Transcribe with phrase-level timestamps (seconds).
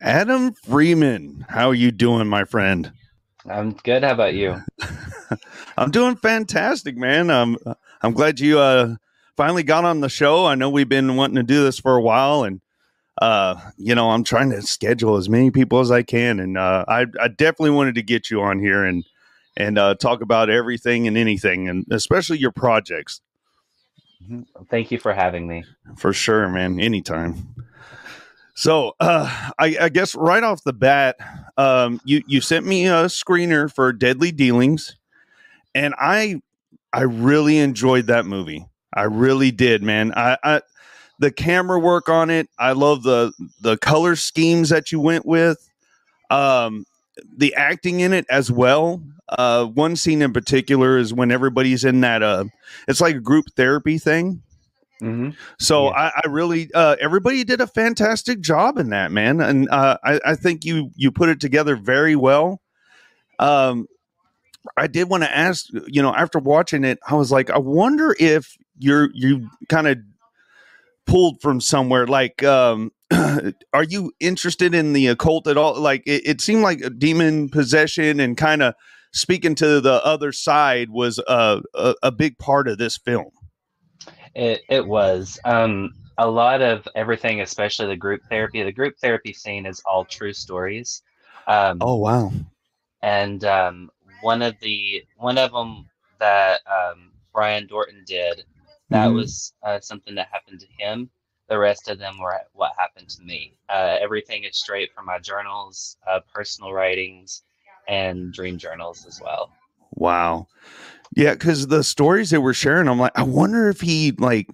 [0.00, 2.90] Adam Freeman, how are you doing, my friend?
[3.48, 4.02] I'm good.
[4.02, 4.62] How about you?
[5.76, 7.28] I'm doing fantastic, man.
[7.28, 7.58] Um,
[8.00, 8.96] I'm glad you uh,
[9.36, 10.46] finally got on the show.
[10.46, 12.62] I know we've been wanting to do this for a while, and
[13.20, 16.86] uh, you know, I'm trying to schedule as many people as I can, and uh,
[16.88, 19.04] I, I definitely wanted to get you on here and
[19.56, 23.20] and uh, talk about everything and anything, and especially your projects.
[24.70, 25.64] Thank you for having me.
[25.96, 26.80] For sure, man.
[26.80, 27.54] Anytime.
[28.60, 31.16] So, uh, I, I guess right off the bat,
[31.56, 34.98] um, you you sent me a screener for Deadly Dealings,
[35.74, 36.42] and I
[36.92, 38.66] I really enjoyed that movie.
[38.92, 40.12] I really did, man.
[40.14, 40.60] I, I
[41.18, 42.50] the camera work on it.
[42.58, 43.32] I love the
[43.62, 45.66] the color schemes that you went with.
[46.28, 46.84] Um,
[47.34, 49.02] the acting in it as well.
[49.30, 52.22] Uh, one scene in particular is when everybody's in that.
[52.22, 52.44] Uh,
[52.86, 54.42] it's like a group therapy thing.
[55.00, 55.30] Mm-hmm.
[55.58, 59.98] So I, I really, uh, everybody did a fantastic job in that, man, and uh,
[60.04, 62.60] I, I think you you put it together very well.
[63.38, 63.86] Um,
[64.76, 68.14] I did want to ask, you know, after watching it, I was like, I wonder
[68.18, 69.98] if you're you kind of
[71.06, 72.06] pulled from somewhere.
[72.06, 72.92] Like, um,
[73.72, 75.80] are you interested in the occult at all?
[75.80, 78.74] Like, it, it seemed like a demon possession and kind of
[79.12, 83.30] speaking to the other side was a, a a big part of this film.
[84.34, 88.62] It it was um, a lot of everything, especially the group therapy.
[88.62, 91.02] The group therapy scene is all true stories.
[91.46, 92.32] Um, Oh wow!
[93.02, 98.44] and um, one of the one of them that um, Brian Dorton did
[98.90, 99.14] that Mhm.
[99.14, 101.10] was uh, something that happened to him.
[101.48, 103.56] The rest of them were what happened to me.
[103.68, 107.42] Uh, everything is straight from my journals, uh, personal writings,
[107.88, 109.52] and dream journals as well.
[109.94, 110.48] Wow.
[111.16, 114.48] Yeah, because the stories they were sharing, I'm like, I wonder if he like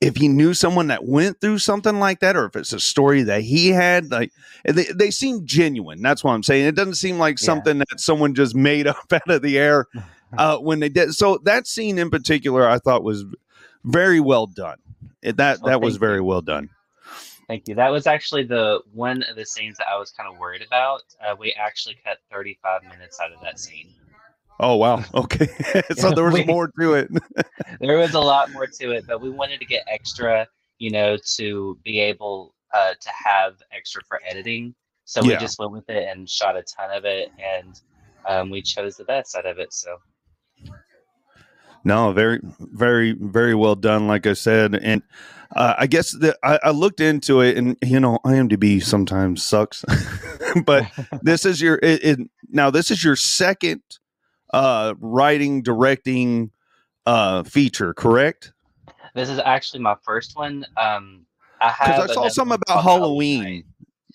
[0.00, 3.22] if he knew someone that went through something like that, or if it's a story
[3.22, 4.10] that he had.
[4.10, 4.30] Like
[4.64, 6.02] they, they seem genuine.
[6.02, 6.66] That's what I'm saying.
[6.66, 7.46] It doesn't seem like Yeah.
[7.46, 9.86] something that someone just made up out of the air
[10.38, 11.14] uh, when they did.
[11.14, 13.24] So that scene in particular, I thought was
[13.84, 14.78] very well done.
[15.22, 16.24] It, that Well, that was very you.
[16.24, 16.68] well done.
[17.48, 17.74] Thank you.
[17.76, 21.02] That was actually the one of the scenes that I was kind of worried about.
[21.24, 23.94] Uh, we actually cut 35 minutes out of that scene.
[24.58, 25.04] Oh wow.
[25.14, 25.48] Okay.
[25.96, 27.08] so there was We- more to it.
[27.80, 30.46] There was a lot more to it, but we wanted to get extra,
[30.78, 34.74] you know, to be able uh, to have extra for editing.
[35.04, 37.80] So we just went with it and shot a ton of it, and
[38.28, 39.72] um, we chose the best out of it.
[39.72, 39.98] So
[41.84, 44.08] No, very, very, very well done.
[44.08, 45.02] Like I said, and
[45.54, 49.84] uh, I guess that I, I looked into it, and you know, IMDb sometimes sucks,
[50.64, 50.90] but
[51.22, 52.18] this is your it, it,
[52.48, 52.70] now.
[52.70, 53.82] This is your second
[54.52, 56.50] uh, writing, directing
[57.06, 58.52] uh, feature, correct?
[59.14, 60.64] This is actually my first one.
[60.76, 61.24] Um,
[61.60, 63.42] I have Because I saw another some about Halloween.
[63.42, 63.64] Night.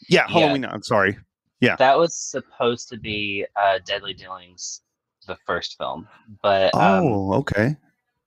[0.08, 0.34] Yeah, Yeah.
[0.34, 0.66] Halloween.
[0.66, 1.18] I'm sorry.
[1.60, 4.82] Yeah, that was supposed to be uh, Deadly Dealings,
[5.28, 6.08] the first film,
[6.42, 7.76] but um, Oh, okay.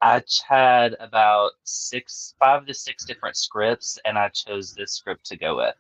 [0.01, 5.37] I had about six, five to six different scripts, and I chose this script to
[5.37, 5.75] go with.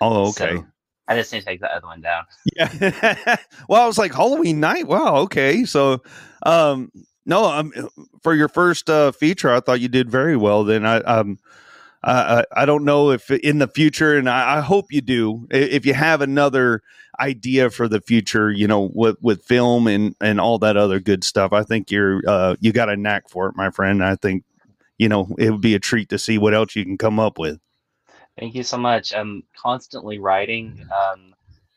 [0.00, 0.56] Oh, okay.
[0.56, 0.66] So
[1.06, 2.24] I just need to take the other one down.
[2.56, 3.36] Yeah.
[3.68, 4.86] well, I was like Halloween night.
[4.86, 5.16] Wow.
[5.16, 5.64] Okay.
[5.64, 6.02] So,
[6.44, 6.90] um,
[7.26, 7.72] no, um,
[8.22, 10.64] for your first uh, feature, I thought you did very well.
[10.64, 11.38] Then I, um,
[12.02, 15.46] I, I don't know if in the future, and I, I hope you do.
[15.50, 16.82] If you have another
[17.18, 21.24] idea for the future, you know, with with film and and all that other good
[21.24, 24.04] stuff, I think you're uh, you got a knack for it, my friend.
[24.04, 24.44] I think
[24.98, 27.38] you know it would be a treat to see what else you can come up
[27.38, 27.58] with.
[28.38, 29.14] Thank you so much.
[29.14, 30.78] I'm constantly writing.
[30.92, 31.34] Um,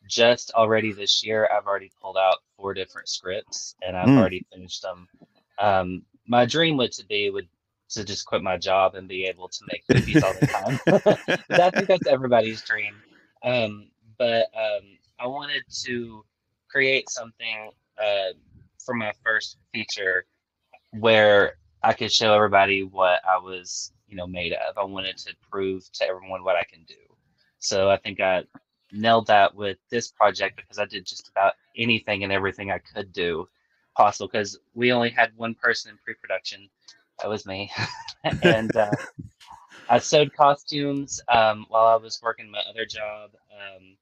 [0.08, 4.18] just already this year, I've already pulled out four different scripts, and I've Mm.
[4.18, 5.08] already finished them.
[5.60, 7.48] Um, my dream would to be would
[7.90, 10.80] to just quit my job and be able to make movies all the time.
[11.62, 13.02] I think that's everybody's dream.
[13.44, 16.26] Um, but um, I wanted to
[16.70, 17.72] create something
[18.02, 18.34] uh,
[18.84, 20.26] for my first feature
[20.92, 24.78] where I could show everybody what I was, you know, made of.
[24.78, 26.96] I wanted to prove to everyone what I can do.
[27.60, 28.44] So I think I
[28.92, 33.12] nailed that with this project because I did just about anything and everything I could
[33.12, 33.48] do
[33.96, 36.70] possible because we only had one person in pre-production.
[37.20, 37.72] That was me.
[38.44, 38.92] and uh,
[39.90, 43.32] I sewed costumes um, while I was working my other job.
[43.52, 43.98] Um,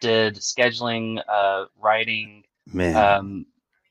[0.00, 3.46] did scheduling, uh, writing, Man, um,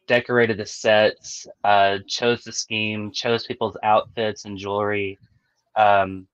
[0.08, 5.20] decorated the sets, uh, chose the scheme, chose people's outfits and jewelry,
[5.76, 6.28] um,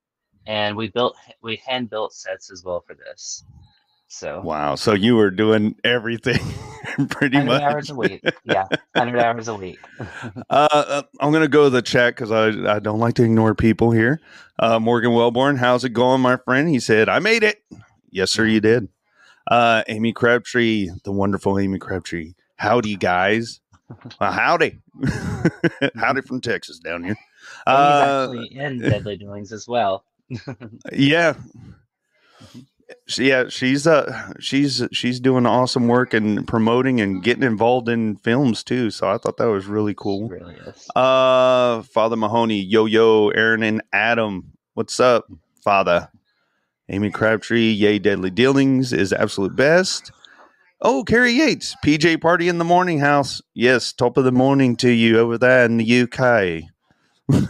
[0.48, 3.44] and we built we hand built sets as well for this.
[4.07, 4.75] So wow.
[4.75, 6.39] So you were doing everything
[7.10, 7.62] pretty 100 much.
[7.62, 9.80] hours a week, yeah, hundred hours a week.
[10.50, 13.24] Uh, uh, I'm going to go to the chat because I, I don't like to
[13.24, 14.19] ignore people here.
[14.57, 16.68] Uh, Morgan Wellborn, how's it going, my friend?
[16.68, 17.63] He said, I made it.
[18.10, 18.89] Yes, sir, you did.
[19.50, 22.33] Uh, Amy Crabtree, the wonderful Amy Crabtree.
[22.60, 23.60] Howdy, guys.
[24.22, 24.78] Well, howdy.
[25.96, 27.16] howdy from Texas down here.
[27.66, 30.04] And Uh, he's actually in Deadly Doings as well.
[30.94, 31.34] yeah.
[33.08, 38.18] She- Yeah, she's uh she's she's doing awesome work and promoting and getting involved in
[38.18, 38.92] films too.
[38.92, 40.28] So I thought that was really cool.
[40.30, 40.88] She really is.
[40.96, 44.52] Uh, Father Mahoney, Yo Yo, Aaron, and Adam.
[44.76, 45.26] What's up,
[45.64, 46.10] Father?
[46.90, 50.12] Amy Crabtree, Yay Deadly Dealings is absolute best.
[50.81, 53.42] Oh, Carrie Yates, PJ Party in the Morning House.
[53.54, 56.64] Yes, top of the morning to you over there in the UK.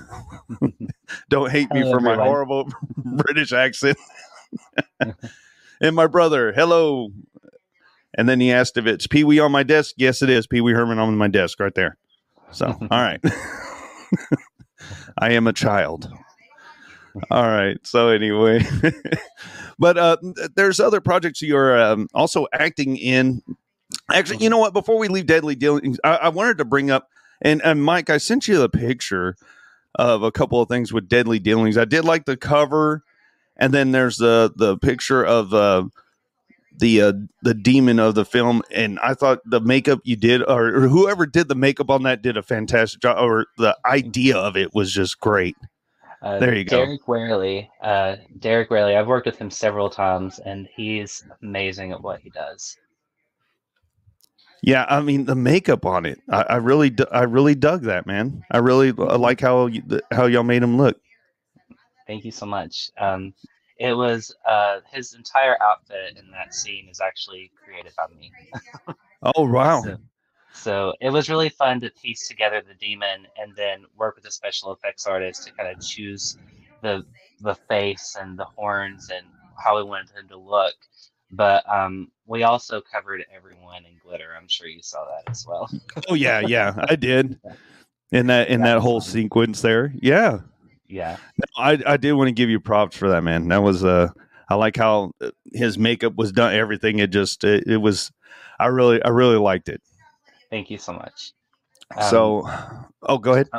[1.30, 2.68] Don't hate me Hello, for my horrible
[2.98, 4.00] British accent.
[5.80, 7.10] and my brother, hello.
[8.16, 9.94] And then he asked if it's Pee Wee on my desk.
[9.98, 11.98] Yes, it is Pee Wee Herman on my desk right there.
[12.52, 13.24] So, all right.
[15.20, 16.12] I am a child.
[17.32, 17.78] All right.
[17.86, 18.66] So, anyway,
[19.80, 20.18] but uh,
[20.56, 23.42] there's other projects you're um, also acting in.
[24.12, 24.74] Actually, you know what?
[24.74, 27.10] Before we leave Deadly Dealings, I, I wanted to bring up,
[27.42, 29.36] and, and Mike, I sent you the picture
[29.96, 31.78] of a couple of things with Deadly Dealings.
[31.78, 33.04] I did like the cover,
[33.58, 35.86] and then there's the the picture of uh,
[36.78, 40.68] the uh, the demon of the film, and I thought the makeup you did, or,
[40.68, 43.18] or whoever did the makeup on that, did a fantastic job.
[43.20, 45.58] Or the idea of it was just great.
[46.22, 46.86] Uh, There you go.
[46.86, 47.70] Derek Warley.
[47.82, 48.96] Uh, Derek Warley.
[48.96, 52.78] I've worked with him several times, and he's amazing at what he does.
[54.62, 58.44] Yeah, I mean the makeup on it, I, I really, I really dug that man.
[58.52, 61.00] I really I like how you, how y'all made him look.
[62.08, 62.92] Thank you so much.
[62.98, 63.34] Um,
[63.78, 68.32] it was uh, his entire outfit in that scene is actually created by me.
[69.22, 69.98] Oh wow, So,
[70.54, 74.32] so it was really fun to piece together the demon and then work with the
[74.32, 76.38] special effects artist to kind of choose
[76.82, 77.04] the
[77.42, 79.26] the face and the horns and
[79.56, 80.76] how we wanted him to look.
[81.32, 84.36] But um, we also covered everyone in glitter.
[84.36, 85.70] I'm sure you saw that as well.
[86.10, 87.40] oh yeah, yeah, I did.
[88.12, 89.10] In that in That that whole fun.
[89.12, 90.40] sequence there, yeah,
[90.88, 91.18] Yeah.
[91.58, 93.48] I I did want to give you props for that man.
[93.50, 94.10] That was uh,
[94.50, 96.54] I like how uh, his makeup was done.
[96.54, 98.12] Everything it just it, it was,
[98.60, 99.82] I really I really liked it.
[100.50, 101.34] Thank you so much.
[101.96, 102.50] Um, so,
[103.04, 103.50] oh, go ahead.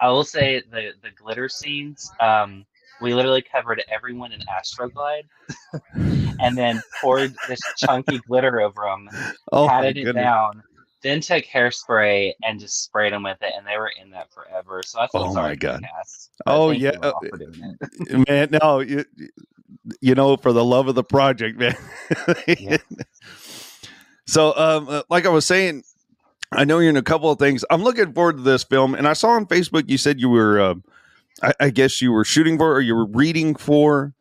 [0.00, 2.10] I will say the the glitter scenes.
[2.20, 2.66] Um,
[3.00, 5.24] we literally covered everyone in Astroglide,
[6.40, 9.08] and then poured this chunky glitter over them,
[9.52, 10.22] Oh patted it goodness.
[10.22, 10.62] down,
[11.02, 14.82] then took hairspray and just sprayed them with it, and they were in that forever.
[14.84, 15.82] So I feel Oh sorry my God.
[15.82, 16.30] cast.
[16.46, 17.88] Oh, yeah, all for doing it.
[18.28, 19.04] man no you,
[20.00, 21.74] you know for the love of the project man
[22.58, 22.76] Yeah.
[24.26, 25.82] so um uh, like i was saying
[26.52, 27.64] I know you're in a couple of things.
[27.70, 30.60] I'm looking forward to this film, and I saw on Facebook you said you were,
[30.60, 30.74] uh,
[31.42, 34.14] I, I guess you were shooting for, or you were reading for,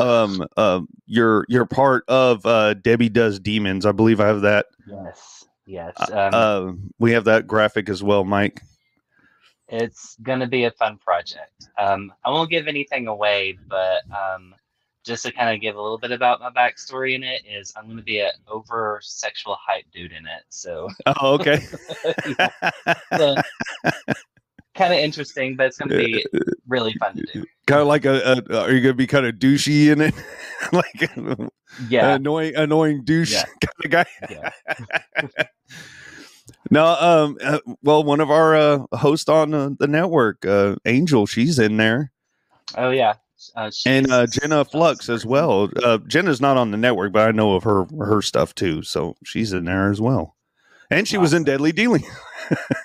[0.00, 3.84] um, uh, your your part of uh, Debbie Does Demons.
[3.86, 4.66] I believe I have that.
[4.86, 5.94] Yes, yes.
[5.98, 8.62] Uh, Um, uh, we have that graphic as well, Mike.
[9.68, 11.68] it's gonna be a fun project.
[11.78, 14.54] Um, I won't give anything away, but um,
[15.04, 17.88] just to kind of give a little bit about my backstory in it is I'm
[17.88, 20.42] gonna be an over sexual hype dude in it.
[20.50, 21.60] So Oh, okay.
[24.74, 26.24] kind of interesting, but it's gonna be
[26.66, 27.44] really fun to do.
[27.66, 28.60] kind of like a, a.
[28.62, 30.14] Are you gonna be kind of douchey in it,
[30.72, 31.10] like
[31.88, 33.44] Yeah, annoying, annoying douche Yeah.
[33.44, 34.06] kind of guy?
[34.30, 34.50] yeah.
[36.70, 41.24] No, um, uh, well, one of our uh, hosts on uh, the network, uh, Angel,
[41.26, 42.12] she's in there,
[42.76, 43.14] Oh yeah.
[43.54, 45.70] Uh, and uh, Jenna Flux as well.
[45.82, 49.16] Uh, Jenna's not on the network, but I know of her her stuff too, so
[49.24, 50.34] she's in there as well.
[50.90, 52.02] And she was in Deadly Dealing.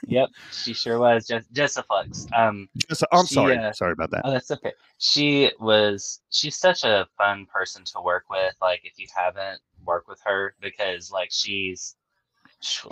[0.07, 1.25] Yep, she sure was.
[1.25, 2.27] Just just a flux.
[2.35, 4.21] Um, Just- I'm She, sorry, uh, sorry about that.
[4.25, 4.73] Oh, that's okay.
[4.97, 8.53] She was she's such a fun person to work with.
[8.61, 11.95] Like if you haven't worked with her, because like she's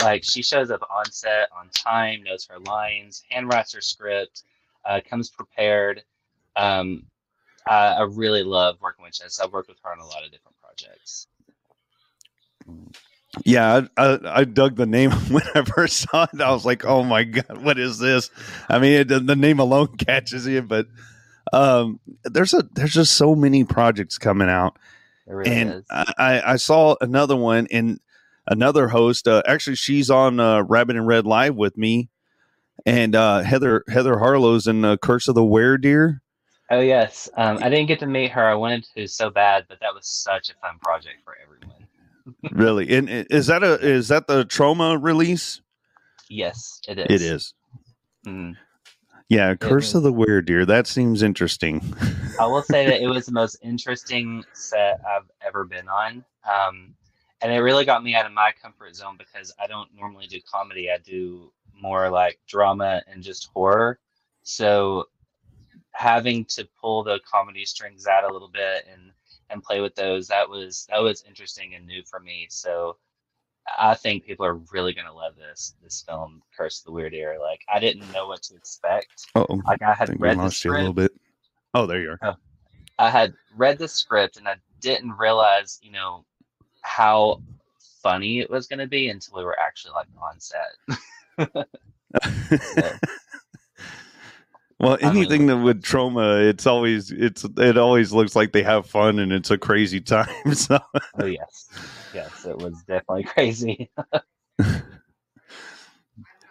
[0.01, 4.43] like she shows up on set on time, knows her lines, handwrites her script,
[4.85, 6.03] uh, comes prepared.
[6.55, 7.03] Um,
[7.67, 9.39] I, I really love working with Jess.
[9.39, 11.27] I've worked with her on a lot of different projects.
[13.45, 16.41] Yeah, I, I, I dug the name when I first saw it.
[16.41, 18.29] I was like, "Oh my god, what is this?"
[18.67, 20.87] I mean, it, the name alone catches you, but
[21.53, 24.77] um, there's a there's just so many projects coming out,
[25.25, 25.85] really and.
[25.89, 27.99] I, I saw another one and
[28.47, 29.27] another host.
[29.27, 32.09] Uh, actually, she's on uh, Rabbit and Red Live with me,
[32.85, 36.21] and uh, Heather Heather Harlow's in uh, Curse of the Were Deer.
[36.71, 38.47] Oh yes, um, I didn't get to meet her.
[38.47, 41.67] I wanted to so bad, but that was such a fun project for everyone.
[42.51, 45.59] Really, and is that a is that the Troma release?
[46.29, 47.05] Yes, it is.
[47.09, 47.53] It is.
[48.25, 48.55] Mhm.
[49.27, 49.95] Yeah, Curse is.
[49.95, 50.65] of the Weredeer.
[50.67, 51.81] That seems interesting.
[52.39, 56.23] I will say that it was the most interesting set I've ever been on.
[56.49, 56.93] Um,
[57.41, 60.39] and it really got me out of my comfort zone because I don't normally do
[60.49, 60.89] comedy.
[60.91, 63.99] I do more like drama and just horror.
[64.43, 65.05] So
[65.93, 69.11] having to pull the comedy strings out a little bit and
[69.49, 72.47] and play with those that was that was interesting and new for me.
[72.49, 72.97] So
[73.77, 77.39] I think people are really gonna love this this film, Curse of the Weredeer.
[77.39, 79.27] Like I didn't know what to expect.
[79.35, 80.95] Oh, Like I I had we read the you a little script.
[80.95, 81.11] bit.
[81.73, 82.19] Oh, there you are.
[82.23, 82.33] Oh.
[82.99, 86.25] I had read the script and I didn't realize, you know,
[86.81, 87.41] how
[88.03, 91.67] funny it was going to be until we were actually like on set.
[94.81, 98.63] well, I'm really anything that would Troma, it's always it's it always looks like they
[98.63, 100.27] have fun and it's a crazy time.
[100.55, 100.79] So
[101.19, 101.69] Oh yes,
[102.13, 103.91] yes, it was definitely crazy.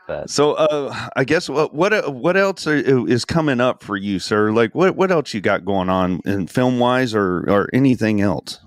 [0.06, 4.18] but so uh I guess what what what else are, is coming up for you,
[4.18, 4.52] sir?
[4.52, 8.60] Like what what else you got going on in film wise or or anything else?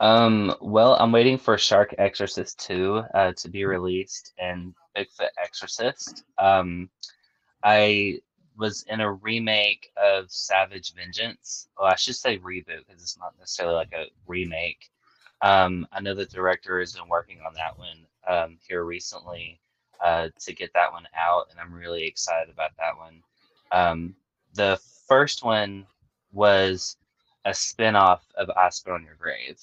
[0.00, 6.24] um, well, I'm waiting for Shark Exorcist 2 uh, to be released and Bigfoot Exorcist.
[6.38, 6.88] Um,
[7.64, 8.20] I
[8.58, 11.68] was in a remake of Savage Vengeance.
[11.78, 14.90] Well, I should say reboot because it's not necessarily like a remake.
[15.42, 19.60] Um, I know the director has been working on that one um, here recently
[20.04, 23.22] uh, to get that one out, and I'm really excited about that one.
[23.72, 24.14] Um,
[24.54, 25.86] the first one
[26.32, 26.96] was
[27.44, 29.60] a spin-off of I Spit on Your Grave.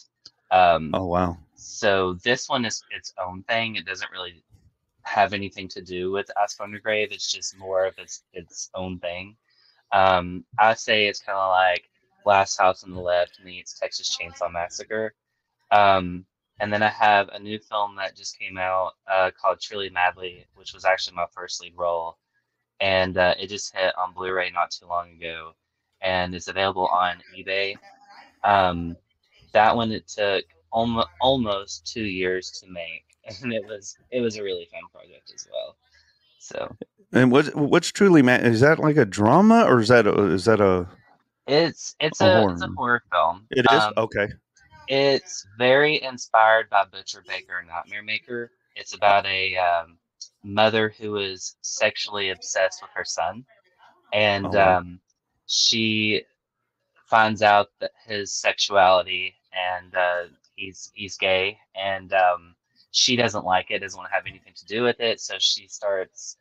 [0.52, 1.38] Um, Oh wow.
[1.56, 3.76] so this one is its own thing.
[3.76, 4.44] It doesn't really
[5.06, 7.12] have anything to do with I Spit on Your Grave.
[7.12, 9.36] It's just more of its its own thing.
[9.92, 11.90] Um, I say it's kind of like
[12.26, 15.14] Last House on the Left meets Texas Chainsaw Massacre.
[15.72, 16.26] Um,
[16.60, 20.46] and then I have a new film that just came out uh, called Truly Madly,
[20.56, 22.18] which was actually my first lead role,
[22.80, 25.52] and uh, it just hit on Blu-ray not too long ago,
[26.02, 27.76] and it's available on eBay.
[28.44, 28.96] Um,
[29.52, 34.38] that one it took almost almost two years to make, and it was it was
[34.38, 35.76] a really fun project as well.
[36.40, 36.76] So
[37.12, 38.46] And what what's truly man?
[38.46, 40.88] Is that like a drama or is that a, is that a?
[41.48, 43.48] it's it's A a, horror it's a horror film.
[43.52, 44.28] It is Um, okay.
[44.88, 48.52] It's very inspired by Butcher Baker and Nightmare Maker.
[48.76, 49.98] It's about a um,
[50.44, 53.46] mother who is sexually obsessed with her son,
[54.14, 55.00] and Oh, um,
[55.48, 56.24] she
[57.08, 60.24] finds out that his sexuality and uh,
[60.56, 62.56] he's he's gay, and um,
[62.96, 65.68] she doesn't like it, doesn't want to have anything to do with it, so she
[65.68, 66.38] starts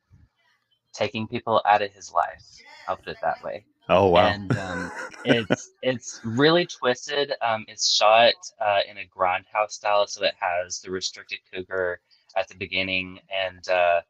[0.94, 2.44] taking people out of his life.
[2.86, 4.34] I'll put it that way Oh wow.
[4.34, 4.92] and um,
[5.24, 7.32] it's it's really twisted.
[7.42, 12.00] Um, it's shot uh, in a grindhouse style, so it has the restricted cougar
[12.36, 14.02] at the beginning, and uh,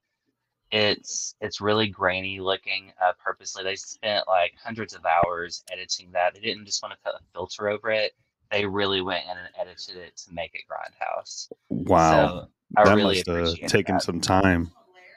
[0.73, 2.93] it's it's really grainy looking.
[3.05, 6.35] Uh, purposely, they spent like hundreds of hours editing that.
[6.35, 8.13] They didn't just want to put a filter over it.
[8.55, 11.51] They really went in and edited it to make it Grindhouse.
[11.71, 12.13] Wow.
[12.13, 14.03] So I that really must have taken that.
[14.03, 14.71] some time.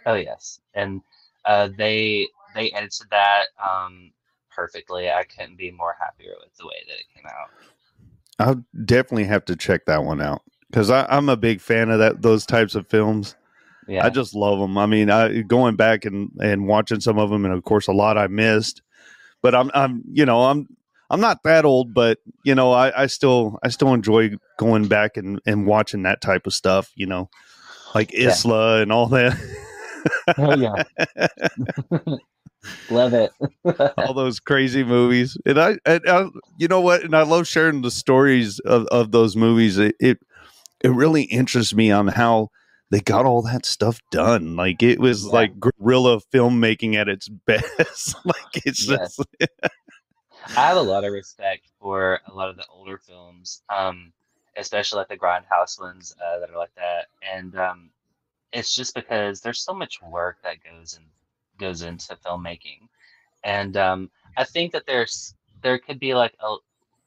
[0.07, 1.01] Oh yes, and
[1.45, 4.11] uh, they they edited that um,
[4.49, 5.11] perfectly.
[5.11, 7.49] I couldn't be more happier with the way that it came out.
[8.39, 10.41] I'll definitely have to check that one out
[10.71, 13.35] because I'm a big fan of that those types of films.
[13.87, 14.79] Yeah, I just love them.
[14.79, 17.93] I mean, I, going back and and watching some of them, and of course, a
[17.93, 18.81] lot I missed.
[19.43, 20.67] But I'm I'm you know I'm
[21.09, 25.17] I'm not that old, but you know I, I still I still enjoy going back
[25.17, 26.91] and and watching that type of stuff.
[26.95, 27.29] You know,
[27.95, 28.29] like Yeah.
[28.29, 29.37] Ilsa and all that.
[30.37, 30.83] oh yeah,
[32.89, 33.31] love it.
[33.97, 35.37] all those crazy movies.
[35.45, 36.25] And I, and I,
[36.57, 37.03] you know what?
[37.03, 39.77] And I love sharing the stories of, of those movies.
[39.77, 40.19] It, it,
[40.83, 42.49] it really interests me on how
[42.91, 44.55] they got all that stuff done.
[44.55, 45.31] Like it was Yeah.
[45.31, 48.15] like guerrilla filmmaking at its best.
[48.25, 49.17] like it's Yes.
[49.17, 49.21] just,
[50.55, 54.11] I have a lot of respect for a lot of the older films, um,
[54.55, 57.89] especially like the Grindhouse ones uh, that are like that, and um,
[58.51, 61.03] it's just because there's so much work that goes in
[61.59, 62.87] goes into filmmaking,
[63.43, 66.55] and um, I think that there's there could be like a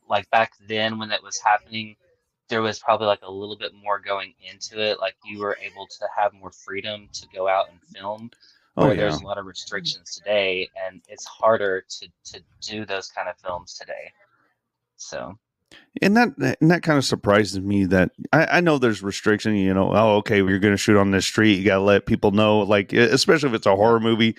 [0.08, 1.96] like back then when that was happening,
[2.48, 5.00] there was probably like a little bit more going into it.
[5.00, 8.30] Like you were able to have more freedom to go out and film
[8.80, 9.02] oh where yeah.
[9.02, 13.36] there's a lot of restrictions today and it's harder to to do those kind of
[13.38, 14.12] films today
[14.96, 15.38] so
[16.02, 19.54] And that and that kind of surprises me that I, I know there's restriction.
[19.56, 21.58] You know, oh okay, you're going to shoot on this street.
[21.58, 24.36] You got to let people know, like especially if it's a horror movie,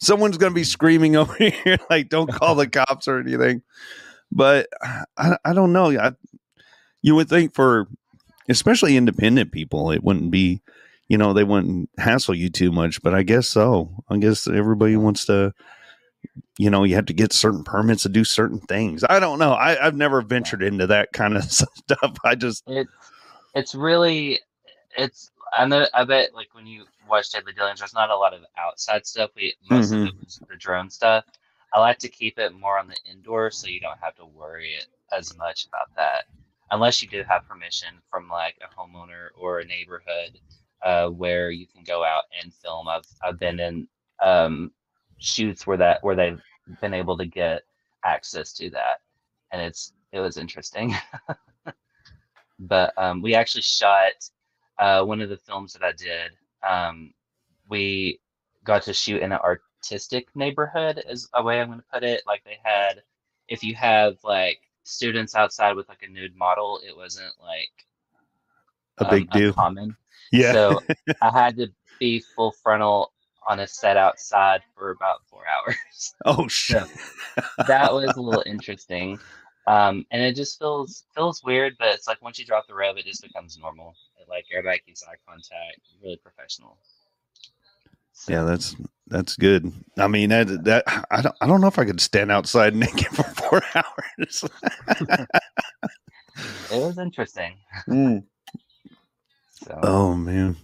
[0.00, 3.62] someone's going to be screaming over here, like don't call the cops or anything.
[4.32, 4.68] But
[5.16, 5.90] I I don't know.
[5.98, 6.12] I,
[7.02, 7.88] you would think for
[8.48, 10.62] especially independent people, it wouldn't be,
[11.08, 13.02] you know, they wouldn't hassle you too much.
[13.02, 13.90] But I guess so.
[14.08, 15.52] I guess everybody wants to
[16.58, 19.04] you know, you have to get certain permits to do certain things.
[19.08, 19.52] I don't know.
[19.52, 22.16] I, I've never ventured into that kind of stuff.
[22.24, 22.90] I just, it's
[23.54, 24.40] it's really
[24.96, 28.34] it's I know I bet like when you watch Deadly Dealings there's not a lot
[28.34, 30.06] of outside stuff we most of mm-hmm.
[30.08, 31.24] it was the drone stuff
[31.72, 34.74] I like to keep it more on the indoor so you don't have to worry
[34.74, 36.24] it as much about that
[36.70, 40.38] unless you do have permission from like a homeowner or a neighborhood
[40.84, 43.88] uh, where you can go out and film I've I've been in
[44.22, 44.72] um,
[45.18, 46.42] shoots where that where they've
[46.80, 47.62] been able to get
[48.04, 49.00] access to that
[49.52, 50.94] and it's it was interesting
[52.58, 54.12] but um, we actually shot
[54.78, 56.32] uh, one of the films that I did.
[56.68, 57.12] Um,
[57.68, 58.20] we
[58.64, 62.22] got to shoot in an artistic neighborhood, is a way I'm going to put it.
[62.26, 63.02] Like they had,
[63.48, 67.86] if you have like students outside with like a nude model, it wasn't like
[68.98, 69.48] a big um, deal.
[69.48, 69.96] uncommon.
[70.32, 70.52] Yeah.
[70.52, 70.82] So
[71.22, 73.12] I had to be full frontal
[73.48, 76.14] on a set outside for about four hours.
[76.26, 76.84] oh, shit.
[77.66, 79.18] that was a little interesting.
[79.66, 82.96] Um, and it just feels feels weird, but it's like once you drop the rope,
[82.98, 83.94] it just becomes normal.
[84.28, 86.78] Like everybody keeps eye contact, really professional.
[88.12, 89.72] So, Yeah, that's that's good.
[89.96, 93.08] I mean, that that I don't I don't know if I could stand outside naked
[93.08, 94.44] for four hours.
[96.70, 97.56] it was interesting.
[97.88, 98.24] Mm.
[99.68, 100.56] So Oh man,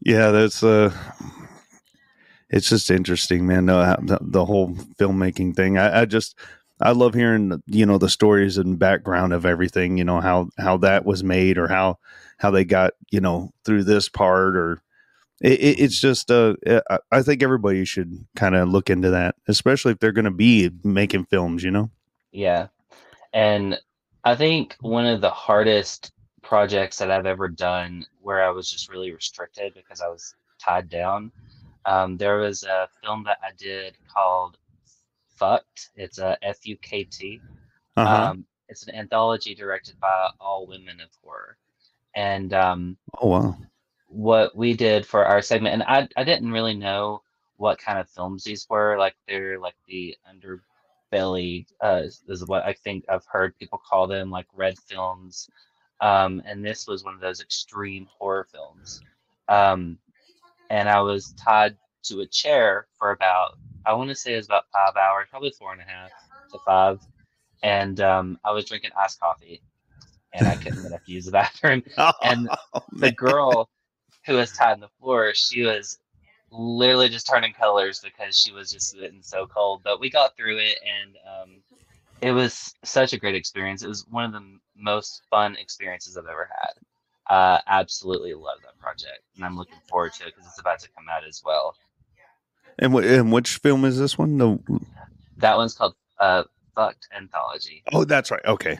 [0.00, 0.92] yeah, that's uh,
[2.50, 3.66] it's just interesting, man.
[3.66, 5.76] The, the whole filmmaking thing.
[5.76, 6.38] I, I just
[6.80, 9.98] I love hearing you know the stories and background of everything.
[9.98, 11.98] You know how how that was made or how
[12.38, 14.80] how they got you know through this part or
[15.40, 16.54] it, it, it's just uh
[16.88, 20.30] I- I think everybody should kind of look into that, especially if they're going to
[20.30, 21.64] be making films.
[21.64, 21.90] You know.
[22.30, 22.68] yeah,
[23.32, 23.80] and
[24.24, 26.12] I think one of the hardest
[26.48, 30.88] projects that I've ever done, where I was just really restricted because I was tied
[30.88, 31.30] down.
[31.84, 34.56] Um, there was a film that I did called
[35.36, 35.90] Fucked.
[35.94, 37.42] It's a F U K T.
[37.98, 38.30] Uh-huh.
[38.30, 41.58] Um, it's an anthology directed by all women of horror.
[42.14, 43.56] And um, oh wow.
[44.08, 47.20] what we did for our segment, and I, I didn't really know
[47.58, 48.96] what kind of films these were.
[48.98, 54.30] Like they're like the underbelly, uh, is what I think I've heard people call them,
[54.30, 55.50] like red films.
[56.00, 59.00] Um, and this was one of those extreme horror films.
[59.48, 59.98] Um,
[60.70, 64.46] and I was tied to a chair for about, I want to say it was
[64.46, 66.10] about five hours, probably four and a half
[66.52, 67.00] to five.
[67.62, 69.62] And um, I was drinking iced coffee
[70.32, 71.82] and I couldn't get up to use the bathroom.
[72.22, 73.68] And Oh, the girl
[74.26, 75.98] who was tied on the floor, she was
[76.50, 79.82] literally just turning colors because she was just getting so cold.
[79.84, 81.62] But we got through it, and um,
[82.20, 83.82] it was such a great experience.
[83.82, 87.34] It was one of the most fun experiences I've ever had.
[87.34, 90.88] uh, absolutely love that project, and I'm looking forward to it because it's about to
[90.96, 91.74] come out as well.
[92.78, 94.36] And, and which film is this one?
[94.36, 94.60] No.
[95.38, 98.44] That one's called uh, "Fucked Anthology." Oh, that's right.
[98.46, 98.78] Okay.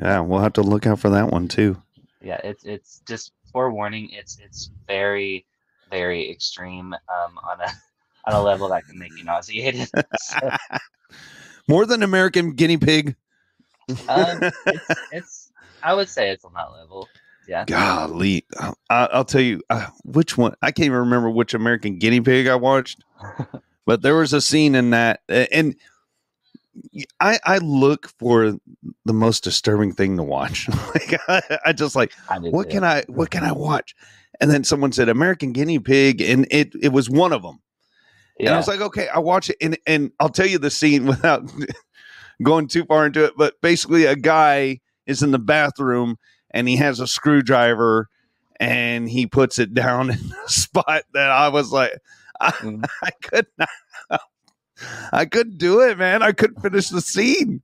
[0.00, 1.80] Yeah, we'll have to look out for that one too.
[2.22, 4.10] Yeah, it's it's just forewarning.
[4.10, 5.46] It's it's very
[5.90, 7.70] very extreme um, on a
[8.26, 9.88] on a level that can make you nauseated.
[10.20, 10.50] So,
[11.68, 13.16] More than American Guinea Pig.
[14.08, 15.52] um, it's, it's
[15.82, 17.08] I would say it's on that level.
[17.46, 17.64] Yeah.
[17.64, 18.44] Golly,
[18.90, 20.54] I, I'll tell you uh, which one.
[20.60, 23.04] I can't even remember which American Guinea Pig I watched,
[23.86, 25.74] but there was a scene in that, and
[27.20, 28.58] I I look for
[29.04, 30.68] the most disturbing thing to watch.
[30.94, 32.76] like I, I just like I what too.
[32.76, 33.94] can I what can I watch?
[34.40, 37.60] And then someone said American Guinea Pig, and it it was one of them.
[38.40, 41.06] And I was like, okay, I watch it, and and I'll tell you the scene
[41.12, 41.42] without
[42.42, 43.34] going too far into it.
[43.36, 46.16] But basically, a guy is in the bathroom
[46.50, 48.08] and he has a screwdriver
[48.60, 51.92] and he puts it down in a spot that I was like,
[52.40, 52.84] I, Mhm.
[53.02, 53.68] I could not.
[55.12, 56.22] I couldn't do it, man.
[56.22, 57.62] I couldn't finish the scene.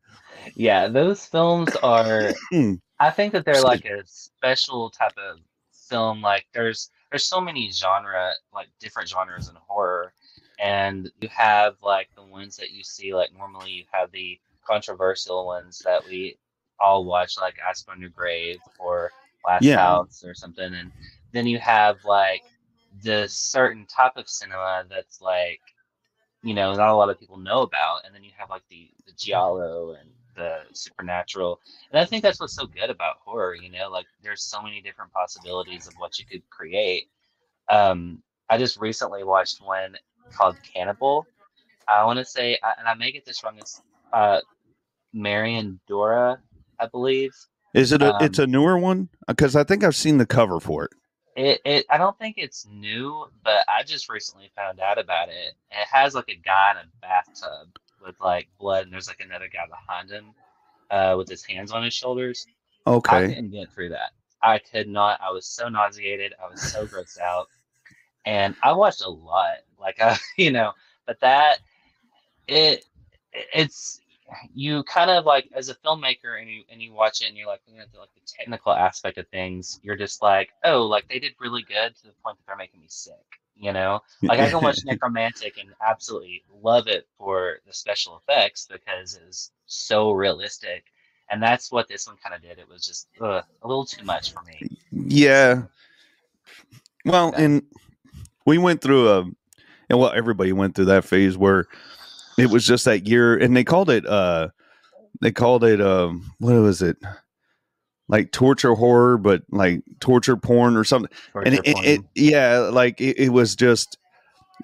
[0.57, 2.33] Yeah, those films are.
[3.01, 5.39] I think that they're like a special type of
[5.89, 6.23] film.
[6.23, 10.13] Like there's there's so many genre, like different genres in horror,
[10.59, 13.14] and you have like the ones that you see.
[13.14, 16.38] Like normally, you have the controversial ones that we
[16.81, 19.12] all watch, like I Spit on Your Grave or
[19.47, 19.77] Last Yeah.
[19.77, 20.93] House or something, and
[21.33, 22.45] then you have like
[23.03, 25.61] the certain type of cinema that's like
[26.43, 28.90] you know not a lot of people know about and then you have like the
[29.07, 33.71] the giallo and the supernatural and i think that's what's so good about horror you
[33.71, 37.09] know like there's so many different possibilities of what you could create
[37.71, 39.97] um i just recently watched one
[40.33, 41.27] called cannibal
[41.89, 43.83] i want to say I- and i may get this wrong it's
[44.13, 44.41] uh
[45.13, 46.39] Marian Dora
[46.81, 47.33] i believe
[47.73, 48.17] Is it a?
[48.21, 50.91] it's Um, a newer one because I think I've seen the cover for it.
[51.37, 55.55] It, it I don't think it's new, but I just recently found out about it.
[55.71, 57.69] It has like a guy in a bathtub
[58.05, 60.27] with like blood, and there's like another guy behind him
[60.91, 62.47] uh, with his hands on his shoulders.
[62.87, 63.17] Okay.
[63.17, 64.11] I couldn't get through that.
[64.43, 65.21] I could not.
[65.21, 66.35] I was so nauseated.
[66.45, 67.47] I was so grossed out,
[68.25, 69.59] and I watched a lot.
[69.85, 70.73] Like I, uh, you know,
[71.07, 71.59] but that
[72.49, 72.85] it
[73.55, 74.01] it's
[74.55, 77.47] you kind of like as a filmmaker and you and you watch it and you're
[77.47, 81.07] like looking at the, like the technical aspect of things you're just like oh like
[81.09, 83.12] they did really good to the point that they're making me sick
[83.55, 88.66] you know like i can watch Nekromantik and absolutely love it for the special effects
[88.70, 90.85] because it was so realistic
[91.31, 94.05] and that's what this one kind of did it was just ugh, a little too
[94.05, 95.64] much for me Yeah.
[97.05, 97.44] Well, Okay.
[97.44, 97.62] and
[98.47, 99.25] we went through a,
[99.88, 101.66] and well, everybody went through that phase where
[102.38, 104.49] it was just that year, and they called it, uh,
[105.20, 106.97] they called it, um, what was it?
[108.09, 111.11] Like torture horror, but like torture porn or something.
[111.35, 113.99] and it, it, it yeah, like it, it was just,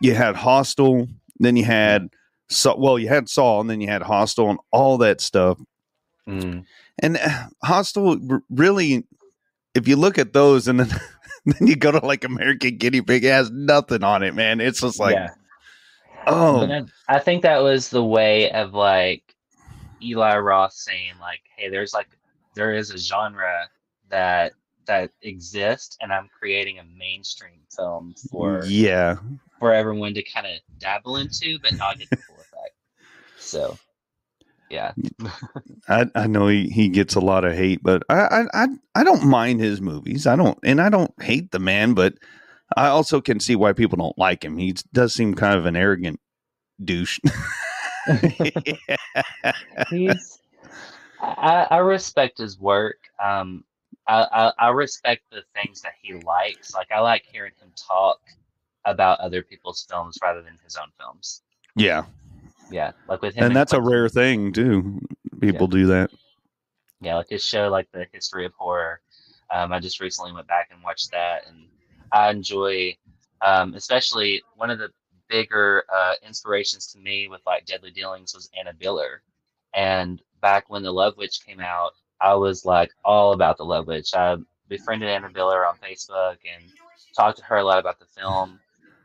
[0.00, 2.10] you had Hostel, then you had,
[2.48, 5.58] Saw, well, you had Saw, and then you had Hostel, and all that stuff.
[6.28, 6.64] Mm.
[6.98, 8.18] And uh, Hostel
[8.50, 9.06] really,
[9.74, 10.88] if you look at those and then,
[11.46, 14.60] then you go to like American Guinea Pig, it has nothing on it, man.
[14.60, 15.30] It's just like, yeah
[16.26, 19.34] oh, But I, I think that was the way of like
[20.02, 22.08] Eli Roth saying like, "Hey, there's like
[22.54, 23.68] there is a genre
[24.08, 24.52] that
[24.86, 29.16] that exists, and I'm creating a mainstream film for yeah.
[29.58, 32.74] for everyone to kind of dabble into, but not get the full effect."
[33.38, 33.78] So,
[34.70, 34.92] yeah,
[35.88, 39.04] I, I know he, he gets a lot of hate, but I, I, I, I
[39.04, 40.26] don't mind his movies.
[40.26, 42.14] I don't, and I don't hate the man, but
[42.76, 44.56] I also can see why people don't like him.
[44.56, 46.20] He does seem kind of an arrogant
[46.82, 47.18] douche.
[49.90, 50.40] he's
[51.20, 52.98] I, I respect his work.
[53.22, 53.64] Um,
[54.08, 56.74] I, I I respect the things that he likes.
[56.74, 58.20] Like I like hearing him talk
[58.84, 61.42] about other people's films rather than his own films.
[61.76, 62.04] yeah.
[62.70, 65.00] Yeah, like with him, And that's a rare thing too.
[65.40, 66.10] People do that.
[67.00, 69.00] Yeah, like his show, like the history of horror.
[69.52, 71.66] Um, I just recently went back and watched that, and
[72.12, 72.96] I enjoy,
[73.42, 74.90] um, especially one of the
[75.28, 79.18] bigger uh, inspirations to me with like Deadly Dealings was Anna Biller,
[79.74, 83.86] and back when the Love Witch came out, I was like all about the Love
[83.86, 84.14] Witch.
[84.14, 84.36] I
[84.68, 86.62] befriended Anna Biller on Facebook and
[87.16, 88.60] talked to her a lot about the film,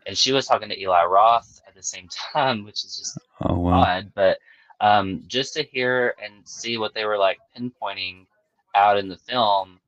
[0.06, 3.60] and she was talking to Eli Roth at the same time, which is just Oh
[3.60, 3.82] wow.
[3.82, 4.40] odd, but
[4.82, 8.26] um, just to hear and see what they were like pinpointing
[8.76, 9.80] out in the film,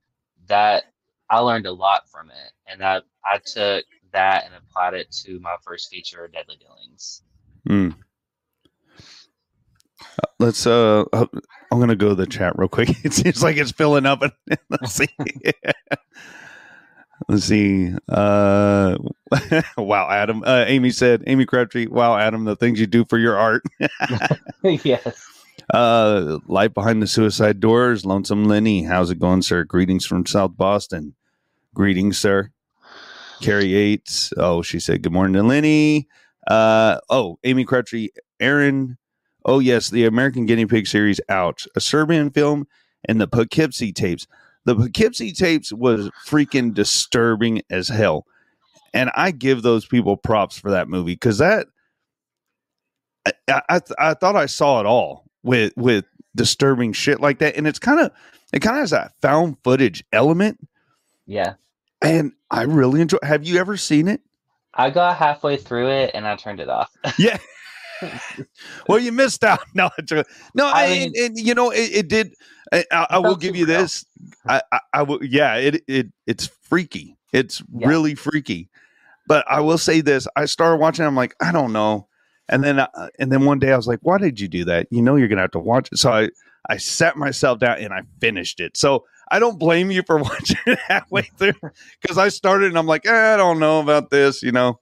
[0.47, 0.85] that
[1.29, 5.39] I learned a lot from it, and I I took that and applied it to
[5.39, 7.21] my first feature, Deadly Dealings.
[7.67, 7.95] Mm.
[10.39, 14.05] let's uh i'm gonna go to the chat real quick it seems like it's filling
[14.05, 14.21] up
[14.69, 15.07] let's see
[17.27, 18.97] let's see uh
[19.77, 23.37] wow adam uh amy said amy crabtree wow adam the things you do for your
[23.37, 23.63] art.
[24.63, 25.25] Yes.
[25.73, 29.63] uh light behind the suicide doors lonesome lenny how's it going sir?
[29.63, 31.15] Greetings from south boston.
[31.73, 32.51] Greetings sir.
[33.41, 36.07] Carrie yates oh she said good morning to lenny.
[36.47, 38.09] Uh oh amy crabtree
[38.39, 38.97] aaron
[39.45, 41.67] oh yes the american guinea pig series ouch.
[41.75, 42.67] A serbian film
[43.05, 44.25] and the poughkeepsie tapes
[44.67, 48.25] the poughkeepsie tapes was freaking disturbing as hell
[48.93, 51.67] and i give those people props for that movie because that
[53.47, 57.67] I, I I thought I saw it all with with disturbing shit like that, and
[57.67, 58.11] it's kind of
[58.53, 60.59] it kind of has that found footage element,
[61.25, 61.55] Yeah.
[62.01, 63.17] and I really enjoy.
[63.23, 64.21] Have you ever seen it?
[64.73, 66.89] I got halfway through it and I turned it off.
[67.17, 67.37] Yeah.
[68.87, 69.59] well, you missed out.
[69.73, 69.89] No,
[70.55, 72.33] no, I mean- and, and you know it, it did.
[72.73, 74.05] I, I, I will give you this.
[74.47, 75.23] I, I, I will.
[75.23, 77.15] Yeah, it it it's freaky.
[77.33, 77.87] It's Yeah.
[77.87, 78.69] really freaky.
[79.27, 81.05] But I will say this: I started watching.
[81.05, 82.07] I'm like, I don't know.
[82.49, 82.87] And then, uh,
[83.19, 84.87] and then one day I was like, "Why did you do that?
[84.89, 86.29] You know, you're gonna have to watch it." So I,
[86.69, 88.77] I sat myself down and I finished it.
[88.77, 91.53] So I don't blame you for watching it halfway through
[92.01, 94.79] because I started and I'm like, eh, I don't know about this, you know.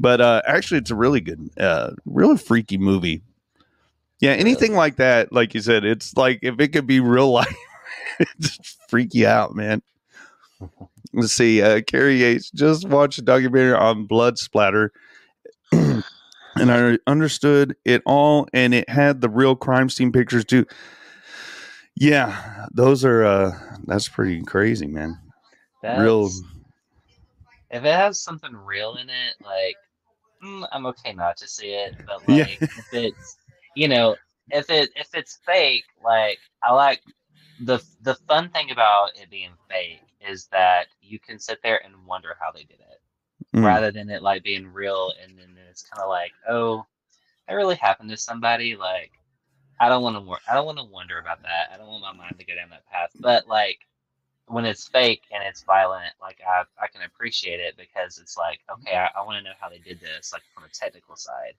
[0.00, 3.22] But uh, actually, it's a really good, uh, really freaky movie.
[4.20, 7.54] Yeah, anything like that, like you said, it's like if it could be real life,
[8.40, 9.82] just freak you out, man.
[11.12, 14.92] Let's see, uh, Carrie Yates just watched a documentary on blood splatter,
[15.72, 16.04] and
[16.58, 20.66] I understood it all, and it had the real crime scene pictures too.
[21.96, 23.52] Yeah, those are uh,
[23.84, 25.18] that's pretty crazy, man.
[25.82, 26.30] real,
[27.70, 29.76] If it has something real in it, like
[30.42, 31.96] mm, I'm okay not to see it.
[32.06, 32.46] But Yeah.
[32.46, 33.38] like if it's
[33.74, 34.16] you know,
[34.50, 37.02] if it if it's fake, like I like
[37.58, 42.06] the the fun thing about it being fake is that you can sit there and
[42.06, 43.00] wonder how they did it.
[43.54, 43.64] Mm.
[43.64, 46.84] rather than it like being real and then it's kind of like oh
[47.48, 49.12] that really happened to somebody like
[49.80, 52.12] i don't want to i don't want to wonder about that i don't want my
[52.12, 53.78] mind to go down that path but like
[54.48, 58.60] when it's fake and it's violent like i, I can appreciate it because it's like
[58.70, 61.54] okay i, I want to know how they did this like from a technical side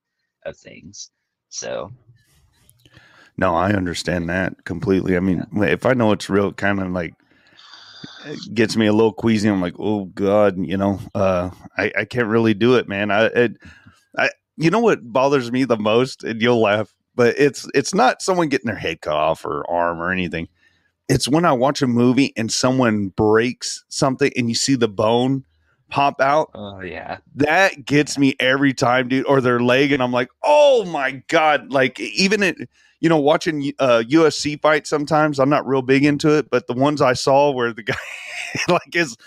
[0.46, 1.12] of things
[1.50, 1.92] so
[3.38, 5.16] No, I understand that completely.
[5.16, 7.14] I mean, if I know it's real, kind of like
[8.26, 9.50] it gets me a little queasy.
[9.50, 13.12] I'm like, oh god, you know, uh, I I can't really do it, man.
[13.12, 13.58] I it,
[14.18, 18.22] I you know what bothers me the most, and you'll laugh, but it's it's not
[18.22, 20.50] someone getting their head cut off or arm or anything.
[21.10, 25.44] It's when I watch a movie and someone breaks something and you see the bone
[25.90, 29.26] pop out oh yeah that gets me every time, dude.
[29.26, 31.72] Or their leg, and I'm like, oh my god!
[31.72, 32.58] Like even it,
[33.00, 34.90] you know, watching uh, UFC fights.
[34.90, 37.96] Sometimes I'm not real big into it, but the ones I saw where the guy,
[38.68, 39.18] like his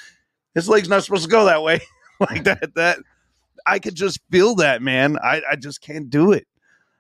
[0.55, 1.81] his leg's not supposed to go that way,
[2.21, 2.75] like that.
[2.77, 2.99] That
[3.66, 5.18] I could just feel that, man.
[5.18, 6.47] I I just can't do it.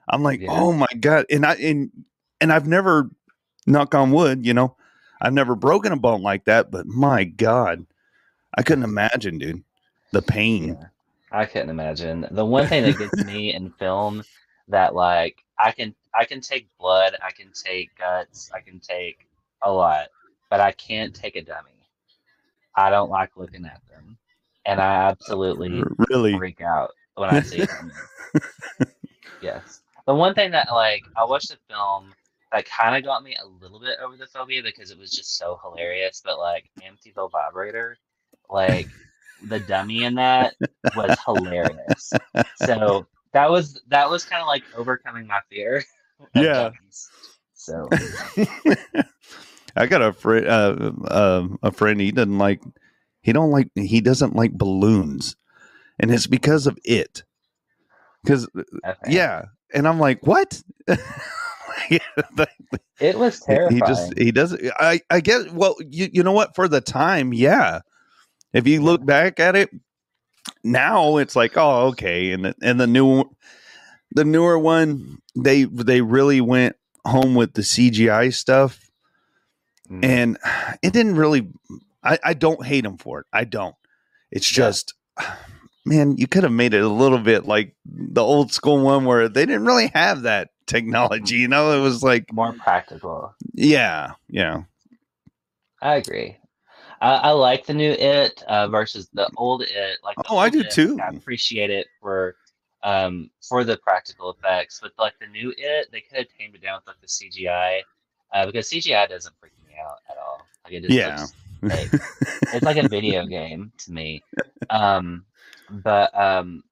[0.08, 0.48] I'm like, Yeah.
[0.50, 1.90] oh my god, and I and
[2.40, 3.08] and I've never,
[3.66, 4.76] knock on wood, you know,
[5.20, 6.70] I've never broken a bone like that.
[6.70, 7.86] But my god,
[8.56, 9.62] I couldn't imagine, dude,
[10.12, 10.76] the pain.
[10.80, 10.86] Yeah.
[11.32, 12.26] I couldn't imagine.
[12.30, 14.22] The one thing that gets me in film
[14.68, 19.26] that like I can I can take blood, I can take guts, I can take
[19.62, 20.08] a lot,
[20.50, 21.70] but I can't take a dummy.
[22.76, 24.18] I don't like looking at them.
[24.64, 27.92] And I absolutely really freak out when I see them.
[29.40, 29.80] yes.
[30.06, 32.12] The one thing that like I watched the film
[32.52, 35.38] that kind of got me a little bit over the phobia because it was just
[35.38, 37.96] so hilarious, but like Amityville Vibrator,
[38.50, 38.88] like
[39.48, 40.54] the dummy in that
[40.94, 42.12] was hilarious.
[42.56, 45.82] So that was that was kind of like overcoming my fear.
[46.34, 46.70] Yeah.
[46.70, 47.10] dummies.
[47.54, 47.88] So
[49.76, 52.00] I got a friend, uh, uh, a friend.
[52.00, 52.62] He doesn't like,
[53.22, 55.36] he don't like, he doesn't like balloons,
[55.98, 57.22] and it's because of it.
[58.22, 58.94] Because okay.
[59.08, 60.62] yeah, and I'm like, what?
[63.00, 63.74] it was terrifying.
[63.74, 64.60] he just he doesn't.
[64.78, 65.50] I I guess.
[65.50, 66.54] Well, you you know what?
[66.54, 67.80] For the time, yeah.
[68.52, 69.70] If you look back at it
[70.62, 73.24] now, it's like, oh, okay, and the, and the new,
[74.14, 78.78] the newer one, they they really went home with the CGI stuff
[79.90, 80.04] Mm.
[80.04, 80.38] and
[80.80, 81.48] it didn't really
[82.04, 83.74] I, I don't hate him for it i don't
[84.30, 84.66] it's Yeah.
[84.66, 84.94] just
[85.84, 89.28] man you could have made it a little bit like the old school one where
[89.28, 93.34] they didn't really have that technology you know it was like more practical.
[93.54, 94.62] yeah yeah
[95.80, 96.36] I agree.
[97.00, 99.98] I, I like the new It uh, versus the old It.
[100.04, 100.98] Like, Oh, I do It, too.
[101.00, 102.36] I appreciate it for
[102.84, 104.78] um, for the practical effects.
[104.80, 107.82] But like the new it, they could have tamed it down with like the CGI
[108.32, 110.48] uh, because CGI doesn't freak me out at all.
[110.64, 111.26] Like it Yeah.
[111.68, 111.90] fake.
[112.52, 114.22] it's like a video game to me.
[114.70, 115.24] Um,
[115.70, 116.62] but um,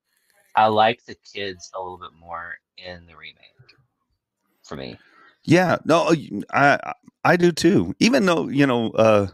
[0.55, 3.60] I like the kids a little bit more in the remake.
[4.71, 4.99] For me,
[5.43, 6.15] Yeah, no,
[6.53, 6.93] I
[7.25, 7.93] I do too.
[7.99, 9.27] Even though you know uh,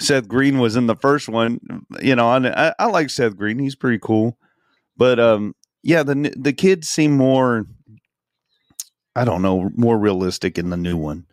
[0.00, 1.60] Seth Green was in the first one,
[2.02, 3.60] you know, I, I like Seth Green.
[3.60, 4.36] He's pretty cool,
[4.96, 7.66] but um, yeah, the the kids seem more,
[9.14, 11.26] I don't know, more realistic in the new one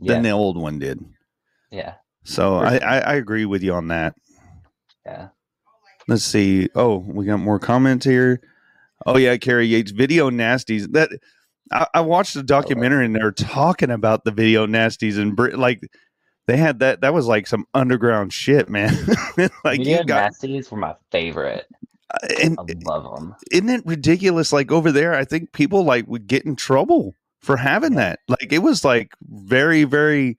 [0.00, 1.04] yeah, than the old one did.
[1.70, 2.78] yeah, So I.
[2.78, 4.14] I I agree with you on that.
[5.04, 5.28] yeah.
[6.08, 6.70] Let's see.
[6.74, 8.40] Oh, we got more comments here.
[9.04, 10.90] Oh yeah, Carrie Yates video nasties.
[10.92, 11.10] That
[11.74, 15.80] I, I watched a documentary and they're talking about the video nasties and Brit like
[16.46, 17.00] they had that.
[17.00, 18.94] That was like some underground shit, man.
[19.64, 21.66] like Video you got nasties were my favorite.
[22.10, 23.34] Uh, and I love them.
[23.50, 24.52] isn't it ridiculous?
[24.52, 28.20] Like over there, I think people like would get in trouble for having that.
[28.28, 30.38] Like it was like very very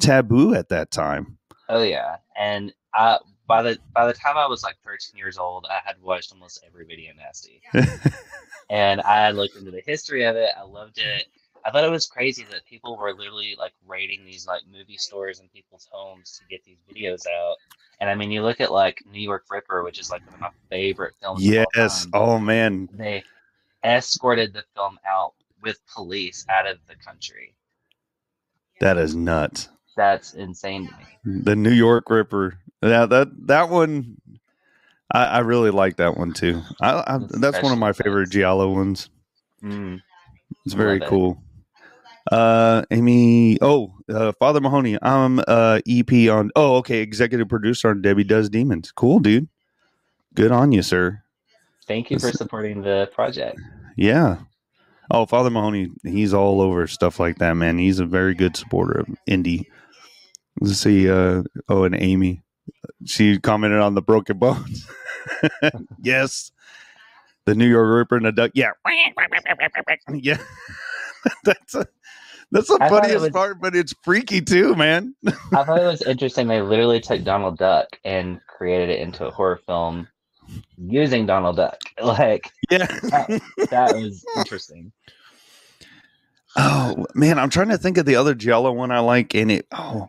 [0.00, 1.38] taboo at that time.
[1.68, 5.66] Oh yeah, and I by the by the time I was like 13 years old,
[5.68, 7.60] I had watched almost every video nasty,
[8.70, 10.50] and I looked into the history of it.
[10.58, 11.26] I loved it.
[11.64, 15.40] I thought it was crazy that people were literally like raiding these like movie stores
[15.40, 17.56] and people's homes to get these videos out.
[18.00, 20.40] And I mean, you look at like New York Ripper, which is like one of
[20.40, 21.44] my favorite films.
[21.44, 22.06] yes.
[22.12, 22.88] Oh man.
[22.92, 23.22] They
[23.84, 27.54] escorted the film out with police out of the country.
[28.80, 29.68] That is nuts.
[29.96, 31.42] That's insane to me.
[31.42, 32.58] the New York Ripper.
[32.82, 34.16] Yeah, that that one,
[35.10, 36.62] I, I really like that one too.
[36.80, 38.30] I, I that's one of my favorite.
[38.30, 39.08] Giallo ones.
[39.62, 40.00] Mm.
[40.64, 41.42] It's very cool.
[42.30, 43.58] Uh, Amy.
[43.60, 44.98] Oh, uh, Father Mahoney.
[45.02, 46.50] I'm uh EP on.
[46.56, 46.98] Oh, okay.
[47.00, 48.92] Executive producer on Debbie Does Demons.
[48.92, 49.48] Cool, dude.
[50.34, 51.22] Good on you, sir.
[51.86, 53.60] Thank you for supporting the project.
[53.96, 54.38] Yeah.
[55.10, 55.90] Oh, Father Mahoney.
[56.04, 57.78] He's all over stuff like that, man.
[57.78, 59.66] He's a very good supporter of indie.
[60.60, 61.10] Let's see.
[61.10, 62.42] Uh, oh, and Amy.
[63.04, 64.86] She commented on the broken bones.
[66.02, 66.52] yes.
[67.44, 68.52] The New York Ripper and the duck.
[68.54, 68.70] Yeah.
[70.14, 70.38] Yeah.
[71.44, 71.86] that's a,
[72.50, 75.14] that's the I funniest was- part, but it's freaky too, man.
[75.26, 76.48] I thought it was interesting.
[76.48, 80.08] They literally took Donald Duck and created it into a horror film
[80.76, 81.78] using Donald Duck.
[82.02, 82.86] Like Yeah.
[82.86, 84.92] that was interesting.
[86.56, 89.66] Oh man, I'm trying to think of the other Giallo one I like, and it
[89.72, 90.08] oh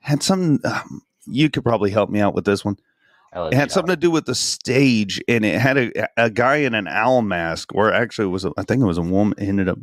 [0.00, 0.60] had some.
[0.64, 2.76] Um, you could probably help me out with this one.
[3.36, 6.72] It had something to do with the stage, and it had a a guy in
[6.74, 9.34] an owl mask, or actually it was a, I think it was a woman.
[9.38, 9.78] it Ended up,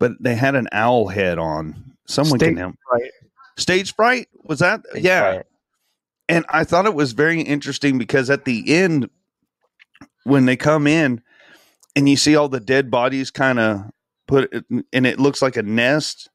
[0.00, 1.94] but they had an owl head on.
[2.06, 2.74] Someone can Stage help.
[2.88, 3.10] fright.
[3.56, 4.82] Stage fright was that?
[4.94, 5.02] Dog.
[5.02, 5.46] yeah, Right.
[6.28, 9.10] and I thought it was very interesting because at the end,
[10.24, 11.22] when they come in
[11.94, 13.82] and you see all the dead bodies kind of
[14.26, 14.52] put,
[14.92, 16.30] and it looks like a nest.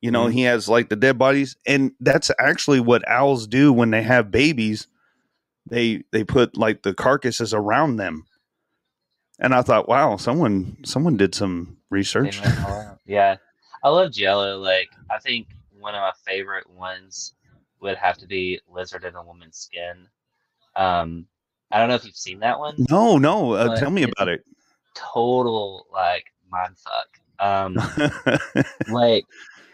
[0.00, 0.32] You know, Mhm.
[0.32, 4.30] he has like the dead bodies, and that's actually what owls do when they have
[4.30, 4.86] babies.
[5.68, 8.24] They they put like the carcasses around them,
[9.40, 12.40] and I thought, wow, someone someone did some research.
[12.40, 12.98] went all out.
[13.06, 13.36] Yeah.
[13.82, 14.58] I love Giallo.
[14.58, 17.34] Like I think one of my favorite ones
[17.80, 20.06] would have to be Lizard in a Woman's Skin.
[20.76, 21.26] Um
[21.70, 22.74] I don't know if you've seen that one.
[22.90, 24.44] No, no, uh, tell me about it.
[24.94, 27.08] Total like mind fuck.
[27.40, 27.74] Um
[28.88, 29.24] like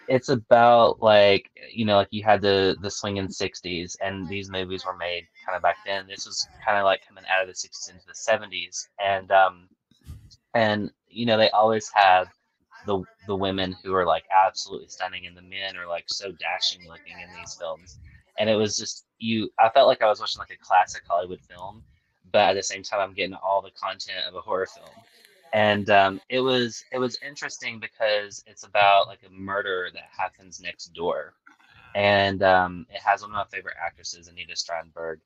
[0.09, 4.85] it's about like you know like you had the the swinging 60s and these movies
[4.85, 6.07] were made kind of back then.
[6.07, 9.69] This was kind of like coming out of the 60s into the 70s and um
[10.55, 12.29] and you know they always have
[12.87, 16.87] the the women who are like absolutely stunning and the men are like so dashing
[16.89, 17.99] looking in these films.
[18.39, 21.41] And it was just you i felt like i was watching like a classic hollywood
[21.49, 21.83] film
[22.33, 24.91] but at the same time i'm getting all the content of a horror film
[25.55, 30.61] and um, it was it was interesting because it's about like a murder that happens
[30.61, 31.33] next door,
[31.95, 35.21] and um, it has one of my favorite actresses, Anita Strindberg,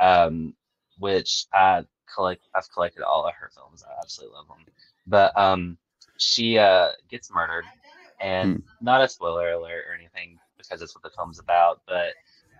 [0.00, 0.54] um,
[0.98, 2.48] which I collect.
[2.54, 3.84] I've collected all of her films.
[3.86, 4.74] I absolutely love them.
[5.06, 5.76] But um,
[6.16, 7.66] she uh, gets murdered,
[8.18, 11.82] and not a spoiler alert or anything because it's what the film's about.
[11.86, 12.14] But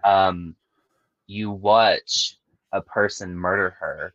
[0.05, 0.55] um,
[1.26, 2.36] you watch
[2.72, 4.12] a person murder her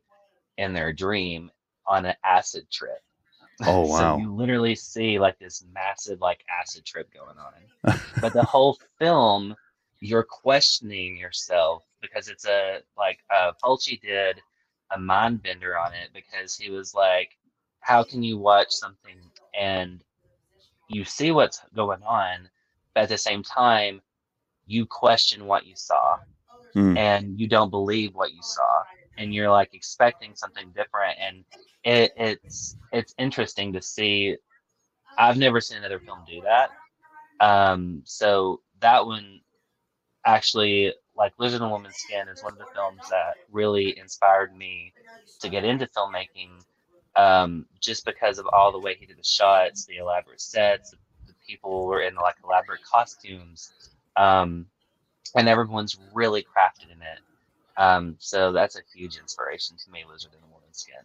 [0.59, 1.49] in their dream
[1.87, 3.01] on an acid trip.
[3.63, 4.15] oh wow!
[4.15, 7.95] So you literally see like this massive like acid trip going on.
[8.21, 9.55] but the whole film,
[9.99, 14.41] you're questioning yourself because it's a like uh Fulci did
[14.93, 17.37] a mind bender on it because he was like,
[17.81, 19.17] How can you watch something
[19.59, 20.03] and
[20.87, 22.49] you see what's going on,
[22.93, 24.01] but at the same time
[24.65, 26.17] you question what you saw
[26.73, 26.95] Hmm.
[26.95, 28.83] and you don't believe what you saw
[29.17, 31.45] and you're like expecting something different, and
[31.83, 34.37] it, it's it's interesting to see.
[35.17, 36.71] I've never seen another film do that.
[37.39, 39.41] Um, so that one
[40.25, 44.93] actually, like Lizard and Woman's Skin, is one of the films that really inspired me
[45.39, 46.63] to get into filmmaking.
[47.15, 50.91] Um, just because of all the way he did the shots, the elaborate sets,
[51.27, 53.73] the people were in like elaborate costumes,
[54.17, 54.65] um,
[55.35, 57.19] and everyone's really crafted in it.
[57.77, 60.95] Um, so that's a huge inspiration to me, Lizard in the Woman's Skin.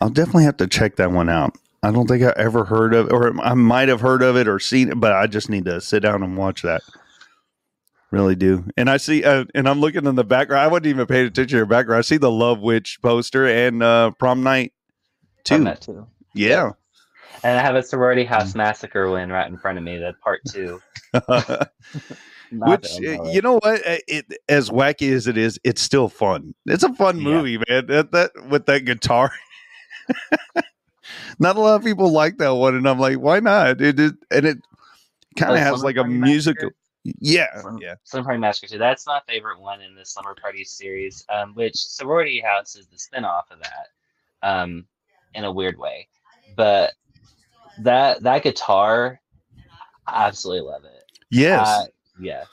[0.00, 1.56] I'll definitely have to check that one out.
[1.82, 4.58] I don't think I ever heard of, or I might have heard of it or
[4.58, 6.82] seen it, but I just need to sit down and watch that.
[8.10, 8.64] Really do.
[8.76, 10.62] And I see, uh, and I'm looking in the background.
[10.62, 11.98] I wasn't even paying attention to your background.
[11.98, 14.72] I see the Love Witch poster and uh, Prom Night
[15.44, 15.64] too.
[15.64, 16.06] that too.
[16.34, 16.72] Yeah.
[17.44, 19.98] And I have a sorority house massacre win right in front of me.
[19.98, 20.80] The part two.
[22.52, 23.86] Which that not you know what?
[23.86, 26.54] Uh, It as wacky as it is, it's still fun.
[26.66, 27.24] It's a fun Yeah.
[27.24, 27.86] movie, man.
[27.86, 29.32] That, that with that guitar.
[31.38, 33.80] not a lot of people like that one, and I'm like, why not?
[33.80, 34.58] It, it and it
[35.36, 36.66] kind of has like a musical.
[36.66, 36.76] Massacre?
[37.20, 37.94] Yeah, Slum- yeah.
[38.02, 38.78] Slumber Party Massacre 2.
[38.78, 42.96] That's my favorite one in the Slumber Party series, um, which Sorority House is the
[42.96, 43.88] spinoff of that,
[44.42, 44.86] um,
[45.34, 46.08] in a weird way.
[46.56, 46.94] But
[47.80, 49.20] that that guitar,
[50.06, 51.04] I absolutely love it.
[51.30, 51.66] Yes.
[51.66, 51.84] Uh,
[52.20, 52.44] yeah.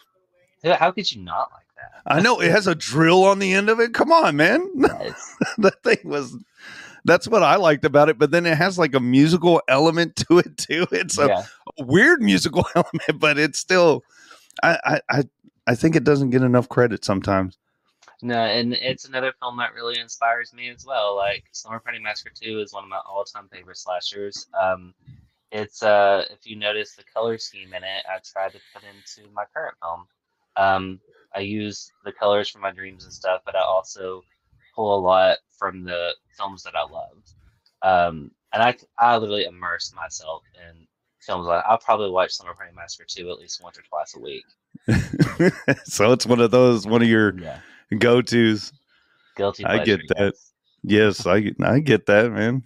[0.76, 2.02] How- could you not like that?
[2.06, 3.94] I know it has a drill on the end of it.
[3.94, 4.70] Come on, man.
[5.58, 6.36] That thing was
[7.06, 8.18] that's what I liked about it.
[8.18, 10.88] But then it has like a musical element to it too.
[10.92, 11.46] It's a yeah.
[11.80, 14.04] weird musical element, but it's still
[14.62, 15.24] I I
[15.68, 17.58] I think it doesn't get enough credit sometimes.
[18.22, 21.16] No, and it's another film that really inspires me as well.
[21.16, 24.48] Like Slumber Party Massacre 2 is one of my all-time favorite slashers.
[24.60, 24.94] Um,
[25.52, 29.30] it's uh, if you notice the color scheme in it, I tried to put into
[29.34, 30.06] my current film.
[30.56, 31.00] Um,
[31.36, 34.24] I use the colors from my dreams and stuff, but I also
[34.76, 37.24] pull a lot from the films that I love.
[37.82, 40.88] Um, and I I literally immerse myself in
[41.20, 41.48] films.
[41.48, 44.46] Like, I'll probably watch Slumber Party Massacre 2 at least once or twice a week.
[45.86, 47.60] so it's one of those one of your Yeah,
[48.00, 48.72] go tos.
[49.36, 49.66] guilty.
[49.66, 50.34] I get that.
[50.34, 50.54] yes.
[50.84, 52.64] Yes, I I get that, man.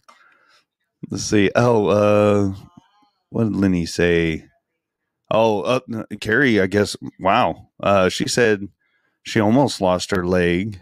[1.10, 1.52] Let's see.
[1.56, 2.54] Oh, uh,
[3.30, 4.46] what did Lenny say?
[5.30, 5.80] Oh, uh,
[6.20, 6.60] Carrie.
[6.60, 6.96] I guess.
[7.20, 7.70] Wow.
[7.80, 8.68] Uh, she said
[9.22, 10.82] she almost lost her leg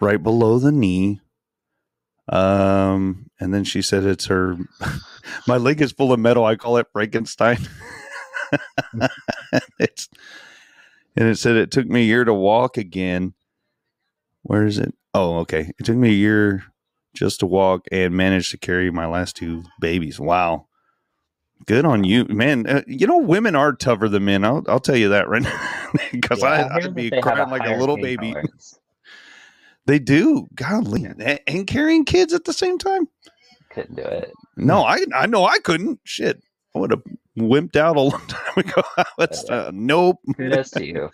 [0.00, 1.20] right below the knee.
[2.28, 4.56] Um, and then she said it's her.
[5.46, 6.44] my leg is full of metal.
[6.44, 7.68] I call it Frankenstein.
[9.78, 10.08] it's
[11.16, 13.34] and it said it took me a year to walk again.
[14.42, 14.94] Where is it?
[15.14, 15.70] Oh, okay.
[15.78, 16.64] It took me a year
[17.14, 20.18] just to walk and managed to carry my last two babies.
[20.20, 20.66] Wow.
[21.66, 22.66] Good on you, man.
[22.66, 24.44] Uh, you know, women are tougher than men.
[24.44, 25.68] I'll, I'll tell you that right now.
[26.12, 28.28] Because Yeah, I, I'd be that they have crying like a little baby.
[28.32, 28.78] tolerance.
[29.86, 30.46] They do.
[30.54, 31.04] Golly.
[31.04, 33.08] A- And carrying kids at the same time?
[33.70, 34.32] Couldn't do it.
[34.56, 35.98] No, I I know I couldn't.
[36.04, 36.42] Shit.
[36.74, 37.02] I would have
[37.38, 38.82] wimped out a long time ago.
[39.18, 40.18] It's, uh, nope.
[40.36, 41.10] Kudos to you.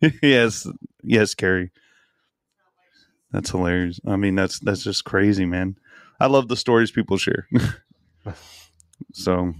[0.22, 0.66] yes,
[1.02, 1.70] yes, Carrie.
[3.30, 4.00] That's hilarious.
[4.06, 5.76] I mean, that's that's just crazy, man.
[6.20, 7.48] I love the stories people share.
[9.12, 9.54] so,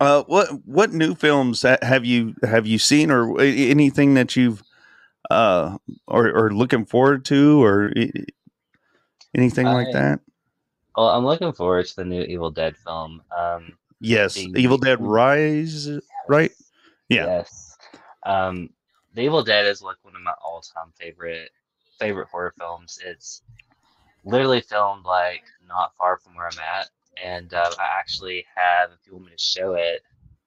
[0.00, 4.62] uh, what what new films have you have you seen, or anything that you've
[5.30, 8.12] uh or or looking forward to, or i-
[9.34, 10.20] anything like that?
[10.96, 13.22] Well, I'm looking forward to the new Evil Dead film.
[13.36, 15.88] Um, Yes, the- Evil Dead Rise,
[16.28, 16.52] right?
[17.08, 17.26] Yeah.
[17.26, 17.76] Yes.
[18.24, 18.70] Um,
[19.14, 21.50] the Evil Dead is like one of my all-time favorite
[21.98, 23.00] favorite horror films.
[23.04, 23.42] It's
[24.24, 26.88] literally filmed like not far from where I'm at,
[27.22, 30.02] and uh, I actually have, if you want me to show it,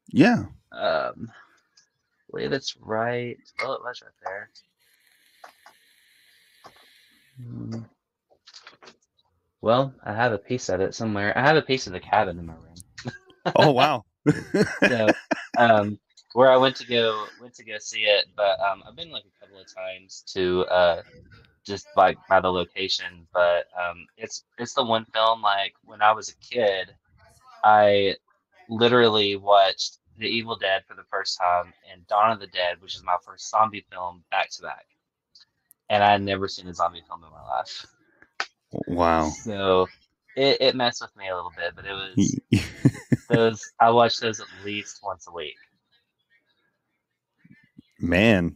[0.07, 0.43] Yeah.
[0.71, 3.37] um, I believe it's right.
[3.61, 4.49] Well, it was right there.
[7.43, 7.79] Hmm.
[9.61, 11.37] Well, I have a piece of it somewhere.
[11.37, 12.70] I have a piece of the cabin in my room.
[13.55, 14.05] Oh wow.
[14.87, 15.09] so
[15.57, 15.99] um
[16.33, 19.23] where I went to go went to go see it, but um I've been like
[19.25, 21.01] a couple of times to uh
[21.65, 26.11] just like by the location, but um it's it's the one film like when I
[26.11, 26.93] was a kid,
[27.63, 28.15] I
[28.69, 32.95] literally watched The Evil Dead for the first time and Dawn of the Dead, which
[32.95, 34.85] is my first zombie film, back to back.
[35.89, 37.85] And I had never seen a zombie film in my life.
[38.87, 39.29] wow.
[39.29, 39.87] So
[40.35, 42.39] it, it messed with me a little bit, but it was
[43.31, 45.55] those I watch those at least once a week.
[47.99, 48.55] Man.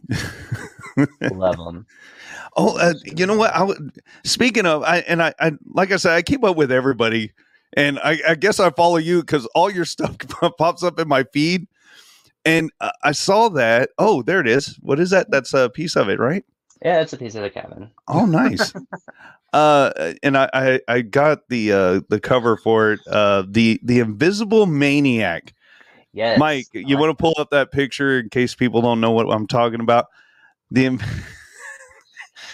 [1.30, 1.86] Love them.
[2.58, 3.54] Oh, uh, you know what?
[3.54, 6.72] I would, speaking of, I and I, I like I said, I keep up with
[6.72, 7.32] everybody,
[7.74, 10.16] and I, I guess I follow you because all your stuff
[10.58, 11.66] pops up in my feed,
[12.46, 13.90] and uh, I saw that.
[13.98, 14.78] Oh, there it is.
[14.80, 15.30] What is that?
[15.30, 16.44] That's a piece of it, right?
[16.82, 17.90] Yeah, it's a piece of the cabin.
[18.08, 18.72] Oh, nice.
[19.52, 23.00] uh, and I, I I got the uh the cover for it.
[23.06, 25.54] Uh, the the Invisible Maniac.
[26.12, 29.10] Yes, Mike, you like want to pull up that picture in case people don't know
[29.10, 30.06] what I'm talking about?
[30.70, 30.98] The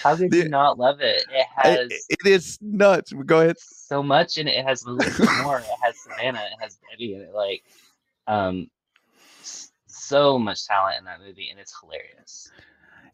[0.02, 1.24] How could the- you not love it?
[1.30, 3.12] It has it, it is nuts.
[3.12, 3.56] Go ahead.
[3.58, 4.52] so much and it.
[4.56, 5.58] It has more.
[5.58, 6.40] It has Savannah.
[6.52, 7.34] It has Debbie in it.
[7.34, 7.62] Like,
[8.26, 8.68] um,
[9.86, 12.50] so much talent in that movie, and it's hilarious.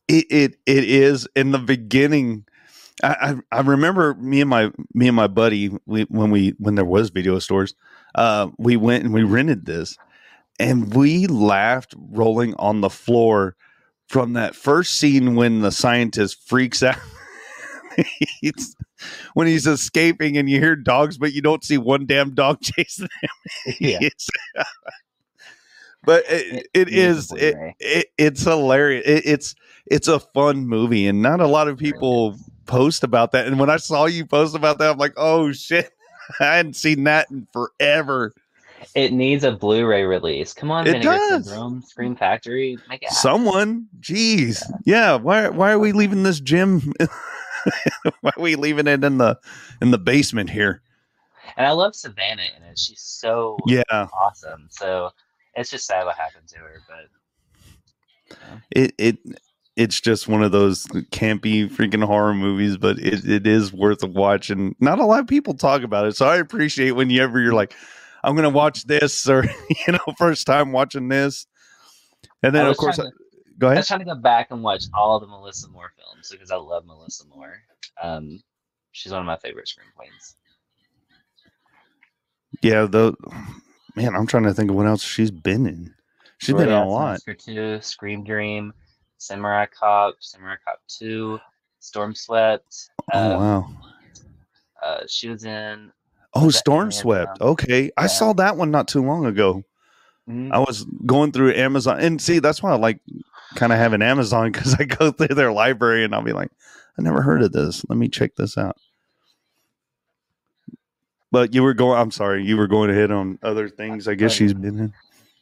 [0.09, 2.45] It it it is in the beginning.
[3.03, 6.85] I, I remember me and my me and my buddy we, when we when there
[6.85, 7.75] was video stores,
[8.15, 9.97] uh, we went and we rented this,
[10.59, 13.55] and we laughed rolling on the floor
[14.09, 16.97] from that first scene when the scientist freaks out.
[18.41, 18.75] He's-
[19.35, 23.09] when he's escaping and you hear dogs, but you don't see one damn dog chasing
[23.23, 23.31] him.
[23.79, 23.99] Yeah.
[26.05, 29.05] But it, it a is it, it it's hilarious.
[29.07, 29.55] It, it's
[29.87, 32.37] it's a fun movie, and not a lot of people
[32.69, 33.49] post about that.
[33.49, 35.91] And when I saw you post about that, I'm like, oh shit,
[36.41, 38.33] I hadn't seen that in forever.
[38.95, 40.53] It needs a Blu-ray release.
[40.55, 41.47] Come on, It Vinegar does.
[41.47, 43.11] Syndrome, Scream Factory, make it.
[43.11, 45.17] Someone, jeez, yeah.
[45.17, 46.93] Why why are we leaving this gym?
[48.21, 49.37] why are we leaving it in the
[49.83, 50.83] in the basement here?
[51.57, 52.79] And I love Savannah in it.
[52.79, 54.69] She's so Yeah, awesome.
[54.71, 55.11] So
[55.55, 58.37] it's just sad what happened to her, but
[58.71, 59.19] it it
[59.79, 64.09] it's just one of those campy freaking horror movies, but it, it is worth a
[64.09, 64.51] watch.
[64.51, 67.41] And not a lot of people talk about it, so I appreciate when you ever
[67.41, 67.73] you're like,
[68.25, 71.47] I'm gonna watch this, or you know, first time watching this,
[72.43, 73.13] and then of course, to-
[73.59, 73.79] go I ahead.
[73.79, 76.85] was trying to go back and watch all the Melissa Moore films because I love
[76.85, 77.55] Melissa Moore.
[78.03, 78.43] Um,
[78.91, 80.35] she's one of my favorite scream queens.
[82.63, 83.15] Yeah, the
[83.95, 85.95] man, I'm trying to think of what else she's been in.
[86.39, 87.21] She's been in a lot.
[87.39, 88.73] Two, Scream Dream,
[89.19, 91.39] Samurai Cop, Samurai Cop Two,
[91.81, 92.91] Storm Swept.
[93.13, 93.71] Oh Um, wow.
[94.83, 95.93] uh, she was in.
[96.35, 97.41] Oh, Storm Swept.
[97.41, 99.65] Okay, I saw that one not too long ago.
[100.29, 100.53] Mhm.
[100.53, 103.01] I was going through Amazon, and see, that's why I like
[103.55, 106.51] kind of having Amazon because I go through their library and I'll be like,
[106.99, 107.85] I never heard of this.
[107.89, 108.77] Let me check this out.
[111.31, 111.99] But you were going.
[111.99, 114.09] I'm sorry, you were going ahead on other things.
[114.09, 114.93] I guess she's been in.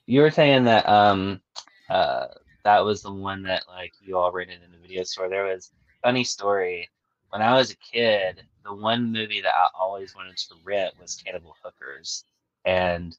[0.06, 1.40] You were saying that um,
[1.88, 2.26] uh,
[2.66, 5.28] that was the one that like you all rented in the video store.
[5.28, 5.70] There was
[6.02, 6.90] funny story.
[7.30, 11.22] When I was a kid, the one movie that I always wanted to rent was
[11.24, 12.24] Cannibal Hookers,
[12.64, 13.16] and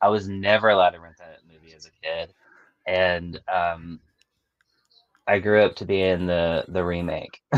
[0.00, 2.32] I was never allowed to rent that movie as a kid.
[2.86, 4.00] And um,
[5.26, 7.42] I grew up to be in the the remake.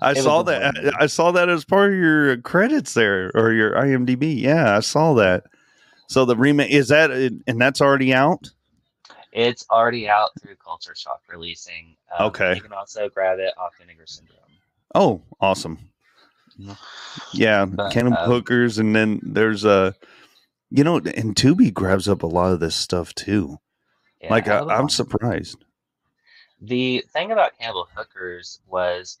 [0.00, 0.76] I saw that.
[0.76, 0.90] movie.
[0.96, 4.40] I saw that as part of your credits there or your IMDb.
[4.40, 5.42] Yeah, I saw that.
[6.08, 8.52] So the remake is that, and that's already out.
[9.36, 11.94] It's already out through Culture Shock releasing.
[12.18, 12.54] Um, Okay.
[12.54, 14.38] You can also grab it off Vinegar Syndrome.
[14.94, 15.90] Oh, awesome.
[17.34, 19.94] Yeah, But, Cannibal um, Hookers, and then there's a,
[20.70, 23.58] you know, and Tubi grabs up a lot of this stuff too.
[24.22, 25.62] Yeah, like I, I'm surprised.
[26.62, 29.18] The thing about Cannibal Hookers was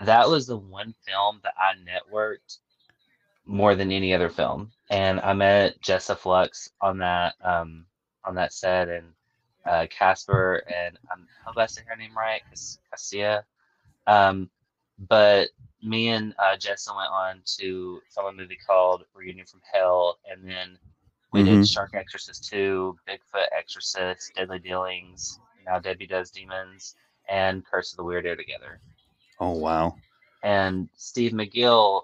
[0.00, 2.58] that was the one film that I networked
[3.46, 7.86] more than any other film, and I met Jessa Flux on that um,
[8.24, 9.06] on that set, and
[9.66, 13.44] uh, Casper, and um, I hope I say her name right, Cas- Cassia.
[14.06, 14.50] Um,
[14.98, 15.48] but
[15.82, 20.44] me and uh, Jessa went on to film a movie called Reunion from Hell, and
[20.46, 20.78] then
[21.32, 21.64] we did Mhm.
[21.64, 26.94] Shark Exorcist 2, Bigfoot Exorcist, Deadly Dealings, Now Debbie Does Demons,
[27.28, 28.80] and Curse of the Weirdo together.
[29.40, 29.96] Oh wow.
[30.42, 32.02] And Steve McGill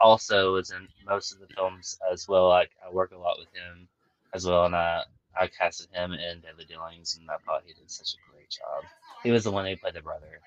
[0.00, 2.48] also is in most of the films as well.
[2.48, 3.88] Like I work a lot with him
[4.34, 5.02] as well, and I
[5.38, 8.84] I casted him in Deadly Dealings, and I thought he did such a great job.
[9.22, 10.40] He was the one who played the brother.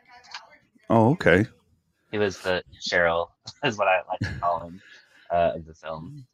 [0.89, 1.45] Oh okay.
[2.11, 3.27] He was the Cheryl,
[3.63, 4.81] is what I like to call him,
[5.31, 6.25] uh, of the film.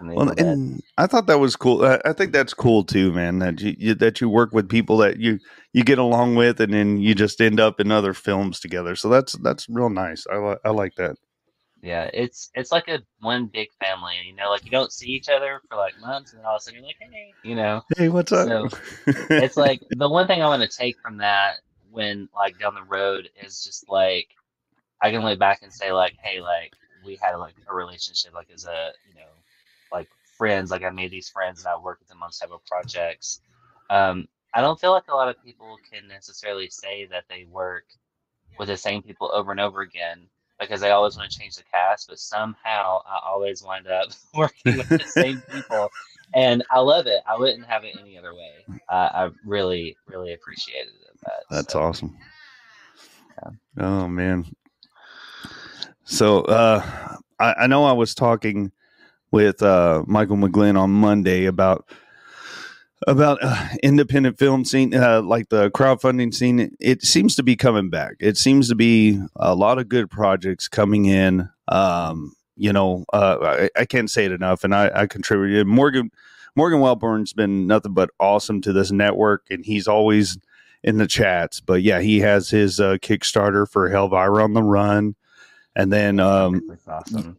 [0.00, 1.84] Well, and I thought that was cool.
[1.84, 3.40] I, I think that's cool too, man.
[3.40, 5.38] That you, you that you work with people that you
[5.72, 8.96] you get along with, and then you just end up in other films together.
[8.96, 10.24] So that's that's real nice.
[10.30, 11.16] I li- I like that.
[11.82, 14.14] Yeah, it's it's like a one big family.
[14.26, 16.60] You know, like you don't see each other for like months, and then all of
[16.60, 17.82] a sudden you're like, hey, you know.
[17.96, 18.48] Hey, what's up?
[18.48, 18.68] So
[19.30, 21.58] it's like the one thing I want to take from that
[21.90, 24.28] when like down the road is just like
[25.00, 26.72] I can look back and say like, hey, like
[27.04, 29.30] we had like a relationship, like as a you know,
[29.92, 30.72] like friends.
[30.72, 33.40] Like I made these friends and I worked with them on several projects.
[33.88, 37.84] Um, I don't feel like a lot of people can necessarily say that they work
[38.58, 40.26] with the same people over and over again
[40.58, 44.76] because I always want to change the cast, but somehow I always wind up working
[44.78, 45.88] with the same people,
[46.34, 47.22] and I love it.
[47.28, 48.64] I wouldn't have it any other way.
[48.88, 51.18] Uh, I really, really appreciated it.
[51.22, 52.16] That that's so, awesome.
[53.78, 54.44] Oh man.
[56.04, 58.72] So uh I, I know I was talking
[59.30, 61.88] with uh Michael McGlynn on Monday about
[63.06, 67.90] about uh, independent film scene uh, like the crowdfunding scene it seems to be coming
[67.90, 68.16] back.
[68.20, 71.48] It seems to be a lot of good projects coming in.
[71.68, 73.36] Um you know uh
[73.76, 76.10] i, I can't say it enough and i i contributed morgan
[76.56, 80.38] morgan wellborn's been nothing but awesome to this network and he's always
[80.82, 81.60] in the chats.
[81.60, 85.14] But yeah he has his uh kickstarter for helvira on the run
[85.74, 87.38] and then um awesome.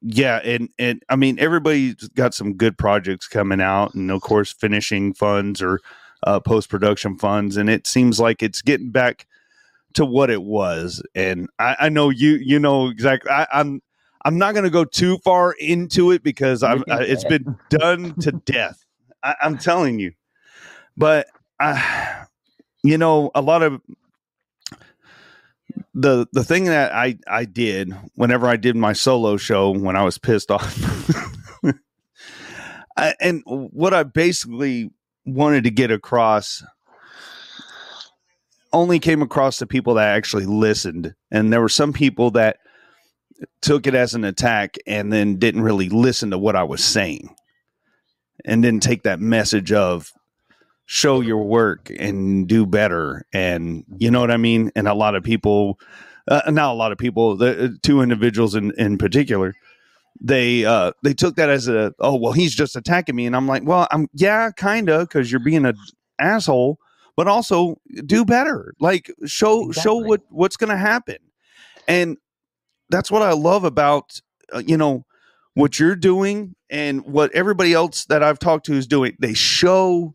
[0.00, 4.52] Yeah and and i mean everybody's got some good projects coming out and of course
[4.52, 5.80] finishing funds or
[6.24, 9.26] uh, post-production funds and it seems like it's getting back
[9.94, 13.82] to what it was and i, I know you you know exactly I, i'm
[14.24, 18.14] i'm not going to go too far into it because i'm I, it's been done
[18.20, 18.84] to death
[19.22, 20.12] I, i'm telling you.
[20.96, 21.26] But
[21.60, 22.24] i
[22.82, 23.80] you know a lot of
[25.94, 30.02] the the thing that I I did whenever I did my solo show when I
[30.02, 30.78] was pissed off,
[32.96, 34.90] I, and what I basically
[35.24, 36.62] wanted to get across
[38.72, 42.58] only came across to people that actually listened, and there were some people that
[43.60, 47.34] took it as an attack and then didn't really listen to what I was saying,
[48.46, 50.10] and didn't take that message of
[50.86, 53.24] show your work and do better.
[53.32, 54.70] And you know what i mean?
[54.76, 55.78] And a lot of people
[56.28, 59.54] uh, not a lot of people the uh, two individuals in in particular
[60.20, 63.26] they uh they took that as a oh well he's just attacking me.
[63.26, 65.76] And i'm like well i'm yeah kind of because you're being an
[66.20, 66.78] asshole
[67.16, 67.76] but also
[68.06, 68.72] do better.
[68.80, 71.18] Like show show what what's gonna happen.
[71.88, 72.16] And
[72.90, 74.20] that's what i love about
[74.54, 75.04] uh, you know
[75.54, 79.16] what you're doing and what everybody else that i've talked to is doing.
[79.18, 80.14] They show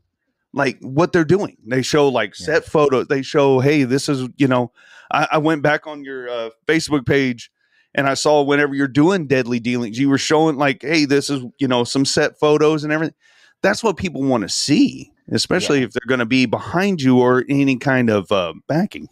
[0.54, 1.58] like what they're doing.
[1.66, 3.08] They show like set photos.
[3.08, 4.72] They show, hey, this is you know.
[5.10, 7.50] I, I went back on your uh, Facebook page
[7.96, 11.44] and I saw whenever you're doing deadly dealings, you were showing like, hey, this is
[11.60, 13.16] you know some set photos and everything.
[13.62, 17.44] That's what people want to see, especially if they're going to be behind you or
[17.50, 19.10] any kind of uh, backing.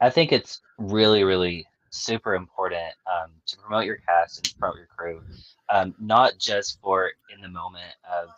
[0.00, 4.88] I think it's really, really super important um, to promote your cast and promote your
[4.96, 5.22] crew,
[5.68, 8.28] um, not just for in the moment of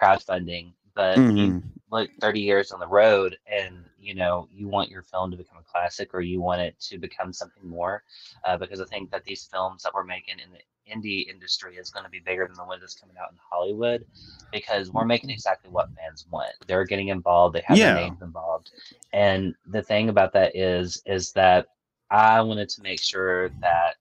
[0.00, 1.72] crowdfunding, but you, Mhm.
[1.90, 5.58] like 30 years on the road and you know you want your film to become
[5.58, 8.02] a classic or you want it to become something more
[8.44, 10.60] uh, because i think that these films that we're making in the
[10.92, 14.04] indie industry is going to be bigger than the one that's coming out in hollywood
[14.52, 17.92] because we're making exactly what fans want they're getting involved they have Yeah.
[17.92, 18.70] their names involved
[19.12, 21.66] and the thing about that is is that
[22.10, 23.96] i wanted to make sure that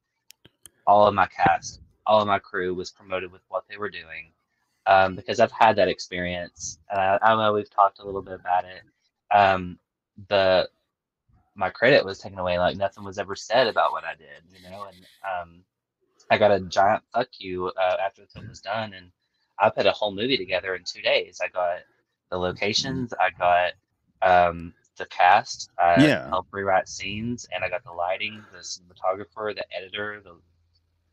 [0.88, 4.32] all of my cast all of my crew was promoted with what they were doing
[4.90, 6.80] um, because I've had that experience.
[6.92, 8.84] Uh, I know we've talked a little bit about it.
[9.36, 9.80] Um,
[10.30, 10.70] the
[11.56, 14.62] my credit was taken away, like nothing was ever said about what I did, you
[14.62, 14.86] know.
[14.86, 15.64] And um,
[16.32, 19.12] I got a giant fuck you uh, after the film was done, and
[19.60, 21.40] I put a whole movie together in two days.
[21.44, 21.80] I got
[22.32, 23.74] the locations, I got
[24.22, 26.32] um, the cast, I Yeah.
[26.32, 30.36] helped rewrite scenes, and I got the lighting, the cinematographer, the editor, the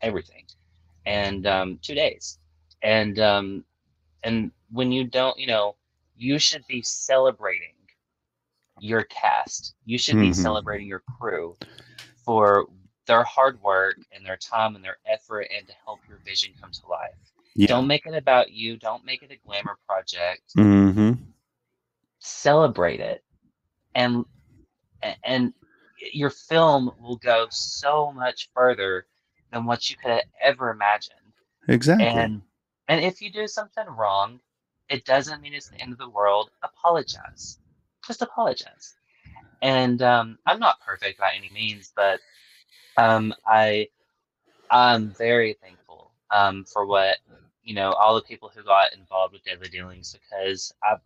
[0.03, 0.47] everything,
[1.07, 2.39] and um, two days
[2.83, 3.65] and um
[4.23, 5.77] and when you don't you know
[6.17, 7.75] you should be celebrating
[8.81, 10.35] your cast you should be Mhm.
[10.35, 11.57] celebrating your crew
[12.25, 12.67] for
[13.07, 16.71] their hard work and their time and their effort and to help your vision come
[16.73, 17.69] to life Yeah.
[17.69, 21.13] don't make it about you don't make it a glamour project Mm-hmm.
[22.21, 23.25] celebrate it
[23.95, 24.25] and
[25.25, 25.53] and
[26.13, 29.07] your film will go so much further
[29.53, 31.19] than what you could have ever imagined
[31.69, 32.07] Exactly.
[32.07, 32.43] and
[32.89, 34.41] and if you do something wrong,
[34.89, 36.51] it doesn't mean it's the end of the world.
[36.63, 37.59] Apologize.
[38.07, 38.95] Just apologize.
[39.63, 42.21] And um, I'm not perfect by any means, but
[42.97, 43.89] um, I
[44.71, 47.17] I'm very thankful um, for what
[47.65, 50.97] you know all the people who got involved with Deadly Dealings because I,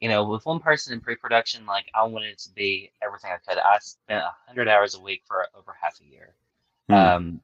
[0.00, 3.58] you know, with one person in pre-production, like I wanted to be everything I could.
[3.58, 6.34] I spent hundred hours a week for over half a year
[6.88, 7.40] um,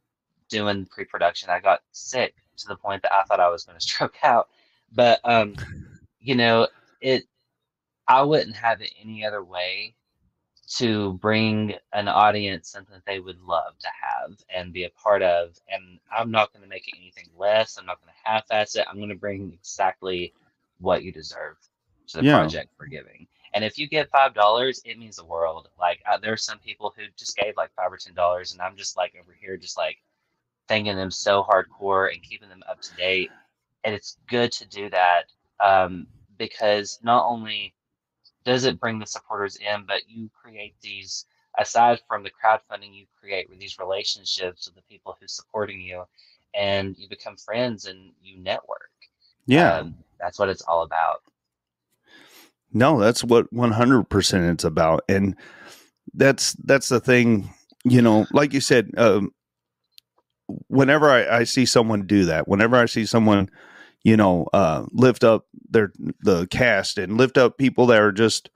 [0.49, 1.51] doing pre-production.
[1.51, 4.49] I got sick to the point that I thought I was going to stroke out.
[4.93, 5.59] But um,
[6.21, 6.69] you know,
[7.01, 7.25] it.
[8.09, 9.95] I wouldn't have it any other way
[10.77, 15.23] to bring an audience something that they would love to have and be a part
[15.23, 15.57] of.
[15.69, 17.79] And I'm not going to make it anything less.
[17.79, 18.87] I'm not going to half-ass it.
[18.89, 20.35] I'm going to bring exactly
[20.79, 21.57] what you deserve
[22.09, 22.25] to the Yeah.
[22.25, 23.27] project for giving.
[23.55, 25.69] And if you give five dollars, it means the world.
[25.79, 28.77] Like uh, there's some people who just gave like five or ten dollars, and I'm
[28.77, 29.99] just like over here, just like
[30.71, 33.31] thanking them so hardcore and keeping them up to date.
[33.85, 35.25] And it's good to do that
[35.63, 36.07] um,
[36.39, 37.75] because not only
[38.45, 41.27] does it bring the supporters in, but you create these
[41.59, 46.05] aside from the crowdfunding you create these relationships with the people who's supporting you
[46.55, 48.93] and you become friends and you network
[49.47, 49.81] Yeah.
[49.81, 51.23] um, that's what it's all about
[52.73, 55.03] No, that's what 100% it's about.
[55.09, 55.35] And
[56.15, 57.53] that's that's the thing,
[57.85, 59.33] you know, like you said, um
[60.69, 63.51] whenever I, I see someone do that, whenever I see someone,
[64.05, 68.51] you know, uh lift up their the cast and lift up people that are just,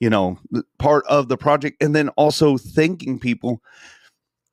[0.00, 0.38] you know,
[0.78, 3.62] part of the project and then also thanking people,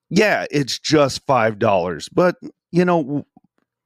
[0.10, 2.10] yeah, it's just five dollars.
[2.10, 2.36] But
[2.72, 3.26] you know,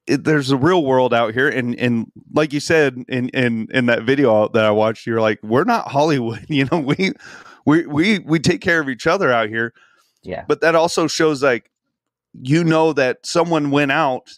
[0.09, 3.85] it, there's a real world out here and and like you said in in in
[3.85, 7.13] that video that I watched you're like we're not Hollywood you know we
[7.65, 9.73] we we we take care of each other out here
[10.23, 11.69] yeah but that also shows like
[12.41, 14.29] you know that someone went out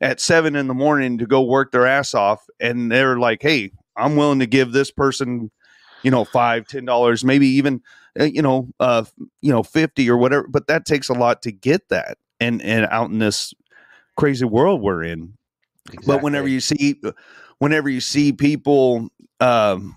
[0.00, 3.70] at seven in the morning to go work their ass off and they're like hey
[3.96, 5.50] I'm willing to give this person
[6.02, 7.82] you know five ten dollars maybe even
[8.18, 9.04] uh, you know uh
[9.40, 12.86] you know 50 or whatever but that takes a lot to get that and and
[12.90, 13.54] out in this
[14.16, 15.34] crazy world we're in.
[16.06, 17.00] But whenever you see
[17.58, 19.08] whenever you see people
[19.40, 19.96] um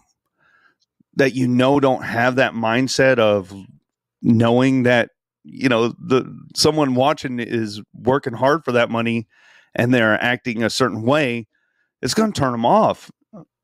[1.15, 3.53] that you know don't have that mindset of
[4.21, 5.09] knowing that
[5.43, 6.25] you know the
[6.55, 9.27] someone watching is working hard for that money
[9.75, 11.47] and they're acting a certain way
[12.01, 13.09] it's going to turn them off.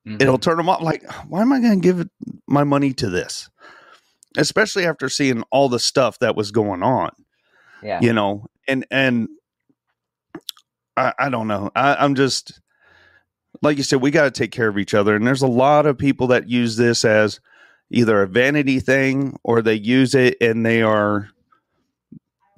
[0.08, 0.22] Mhm.
[0.22, 2.08] it'll turn them off like why am i going to give
[2.48, 3.50] my money to this?
[4.38, 7.12] Especially after seeing all the stuff that was going on
[7.84, 8.00] yeah.
[8.02, 9.28] you know and and
[10.98, 12.60] i, I don't know I, i'm just
[13.62, 15.86] like you said we got to take care of each other and there's a lot
[15.86, 17.40] of people that use this as
[17.90, 21.30] either a vanity thing or they use it and they are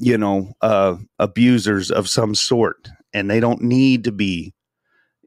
[0.02, 4.54] you know uh abusers of some sort and they don't need to be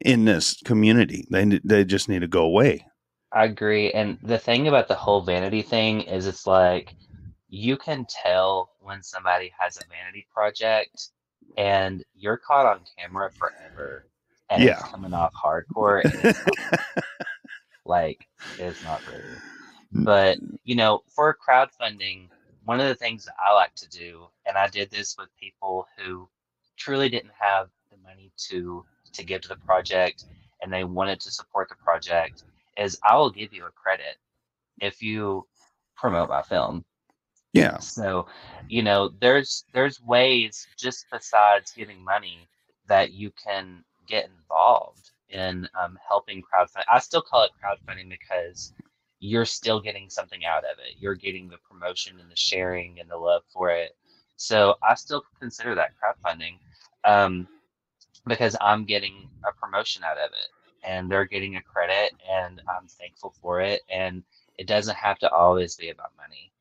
[0.03, 2.85] in this community they they just need to go away
[3.37, 3.91] I agree.
[3.91, 6.95] And the thing about the whole vanity thing is it's like
[7.49, 11.09] you can tell when somebody has a vanity project
[11.57, 14.07] and you're caught on camera forever
[14.51, 14.79] and Yeah.
[14.79, 16.81] it's coming off hardcore and it's not,
[17.85, 18.27] like
[18.59, 19.25] it's not pretty.
[19.93, 22.29] But you know, for crowdfunding,
[22.65, 25.87] one of the things that I like to do, and I did this with people
[25.99, 26.29] who
[26.77, 30.25] truly didn't have the money to to give to the project
[30.63, 32.43] and they wanted to support the project
[32.77, 34.17] is I will give you a credit
[34.81, 35.47] if you
[35.97, 36.85] promote my film.
[37.53, 38.27] yeah So,
[38.69, 42.49] you know, there's there's ways just besides giving money
[42.87, 46.85] that you can get involved in um, helping crowdfunding.
[46.93, 48.73] I still call it crowdfunding because
[49.25, 50.97] you're still getting something out of it.
[50.99, 53.97] You're getting the promotion and the sharing and the love for it.
[54.37, 56.59] So I still consider that crowdfunding
[57.05, 57.49] um,
[58.27, 62.87] because I'm getting a promotion out of it and they're getting a credit and I'm
[62.87, 63.81] thankful for it.
[63.91, 64.23] And
[64.59, 66.53] it doesn't have to always be about money.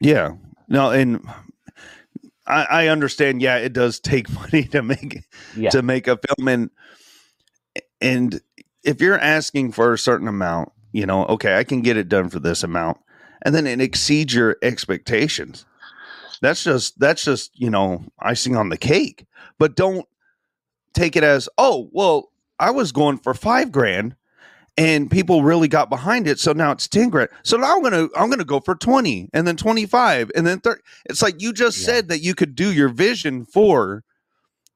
[0.00, 0.36] Yeah.
[0.66, 1.28] No, and
[2.46, 3.42] I, I understand.
[3.42, 5.70] Yeah, it does take money to make Yeah.
[5.70, 6.70] to make a film, and
[8.00, 8.40] and
[8.82, 12.28] if you're asking for a certain amount, you know, okay, I can get it done
[12.28, 12.98] for this amount,
[13.42, 15.66] and then it exceeds your expectations.
[16.40, 19.26] That's just that's just you know icing on the cake.
[19.58, 20.06] But don't
[20.94, 24.16] take it as oh well, I was going for five grand
[24.78, 28.06] and people really got behind it so now it's 10 grand so now i'm gonna
[28.16, 31.78] i'm gonna go for 20 and then 25 and then 30 it's like you just
[31.80, 31.86] Yeah.
[31.86, 34.04] said that you could do your vision for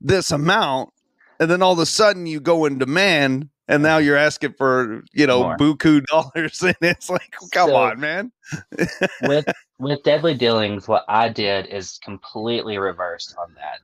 [0.01, 0.91] this amount
[1.39, 5.03] and then all of a sudden you go in demand and now you're asking for
[5.13, 5.57] you know More.
[5.57, 8.33] buku dollars and it's like come So- on man.
[9.23, 9.47] with
[9.79, 13.81] with deadly dealings what i did is completely reversed on that.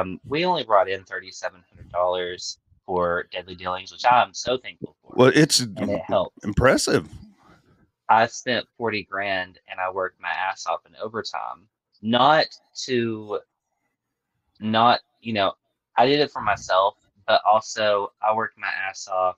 [0.00, 5.32] Um we only brought in $3700 for deadly dealings which i'm so thankful for well
[5.34, 6.44] it's it helped.
[6.44, 7.08] impressive.
[8.08, 11.66] I spent 40 grand and i worked my ass off in overtime
[12.02, 12.46] not
[12.84, 13.40] to
[14.60, 15.54] not you know
[15.96, 16.94] i did it for myself
[17.26, 19.36] but also i worked my ass off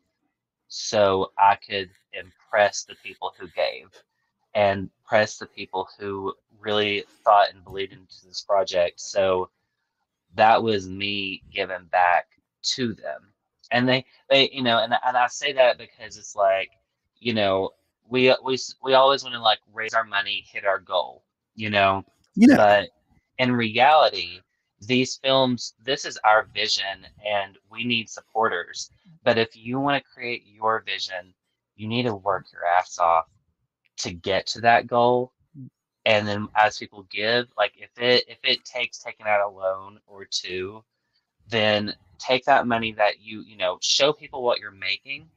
[0.69, 3.89] so i could impress the people who gave
[4.57, 8.99] and press the people who really thought and believed into this project.
[8.99, 9.51] So
[10.35, 12.27] that was me giving back
[12.75, 13.33] to them.
[13.71, 16.71] And they, they, you know, and, and I say that because it's like,
[17.21, 17.71] you know,
[18.09, 21.23] we, we, we always want to like raise our money, hit our goal,
[21.55, 22.89] you know, yeah but
[23.39, 24.41] in reality,
[24.81, 28.91] these films, this is our vision and we need supporters.
[29.25, 31.35] But if you want to create your vision,
[31.77, 33.27] you need to work your ass off
[33.99, 35.33] to get to that goal.
[36.05, 39.99] And then as people give, like if it if it takes taking out a loan
[40.07, 40.85] or two,
[41.49, 45.29] then take that money that you, you know, show people what you're making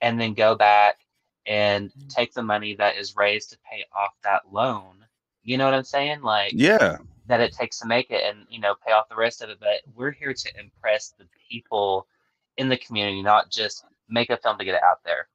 [0.00, 0.98] and then go back
[1.46, 2.08] and mm-hmm.
[2.08, 5.04] take the money that is raised to pay off that loan
[5.42, 6.22] You know what I'm saying?
[6.22, 6.98] Like Yeah.
[7.30, 9.58] That it takes to make it and you know pay off the rest of it
[9.60, 12.06] but we're here to impress the people
[12.56, 15.28] in the community not just make a film to get it out there.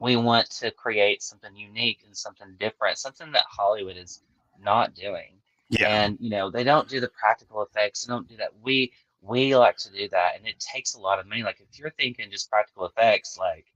[0.00, 4.22] We want to create something unique and something different something that hollywood is
[4.60, 5.34] not doing.
[5.70, 5.88] Yeah.
[5.88, 8.52] and you know they don't do the practical effects they don't do that.
[8.62, 11.42] We we like to do that and it takes a lot of money.
[11.42, 13.66] Like if you're thinking just practical effects like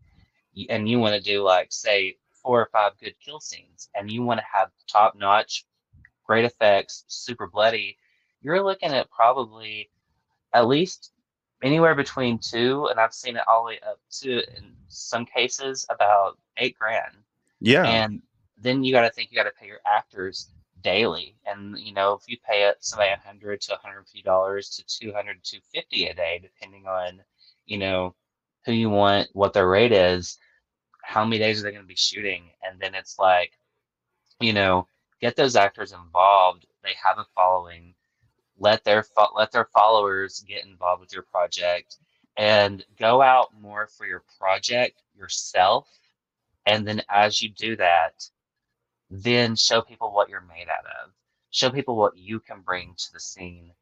[0.68, 4.22] and you want to do like say four or five good kill scenes and you
[4.22, 5.64] want to have top notch
[6.32, 7.98] great effects super bloody
[8.40, 9.90] you're looking at probably
[10.54, 11.12] at least
[11.62, 15.86] anywhere between two and i've seen it all the way up to in some cases
[15.90, 17.14] about eight grand.
[17.60, 17.84] Yeah.
[17.84, 18.22] and
[18.58, 20.48] then you got to think you got to pay your actors
[20.82, 21.36] daily.
[21.46, 25.50] And you know if you pay it somebody 100 to 150 dollars to 200 to
[25.52, 27.20] 250 a day depending on
[27.66, 28.14] you know
[28.64, 30.38] who you want what their rate is
[31.04, 32.44] how many days are they going to be shooting?
[32.62, 33.52] And then it's like
[34.40, 34.86] you know
[35.22, 36.66] get those actors involved.
[36.84, 37.94] They have a following.
[38.58, 41.98] Let their fo- let their followers get involved with your project
[42.38, 45.88] and go out more for your project yourself.
[46.66, 48.14] And then as you do that
[49.10, 51.12] then show people what you're made out of.
[51.50, 53.72] Show people what you can bring to the scene.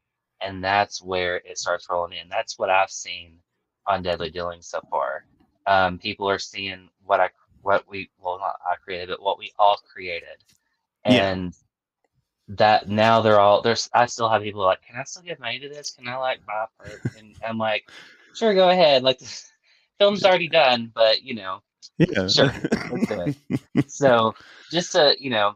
[0.41, 2.29] And that's where it starts rolling in.
[2.29, 3.39] That's what i've seen
[3.87, 5.25] on deadly dealing so far.
[5.67, 7.29] Um, people are seeing what i
[7.61, 10.43] what we well not i created but what we all created
[11.05, 11.31] Yeah.
[11.31, 11.53] and
[12.47, 15.59] that now they're all there's i still have people like can i still get money
[15.59, 17.89] to this can i like buy perk and i'm like
[18.35, 19.43] sure go ahead like the
[19.99, 21.61] film's already done but you know
[21.97, 22.27] yeah.
[22.27, 22.53] Sure,
[22.91, 23.35] let's do
[23.75, 23.89] it.
[23.91, 24.35] so
[24.71, 25.55] just to you know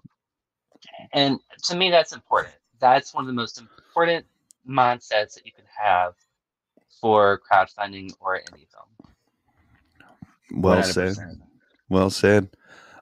[1.13, 4.25] and to me that's important that's one of the most important
[4.67, 6.13] mindsets that you can have
[6.99, 9.13] for crowdfunding or indie film
[10.51, 11.15] well said.
[11.15, 11.39] 100%.
[11.89, 12.49] Well said.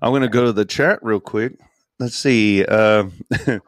[0.02, 1.54] I'm going to go to the chat real quick.
[2.00, 2.66] Let's see.
[2.66, 3.06] Uh,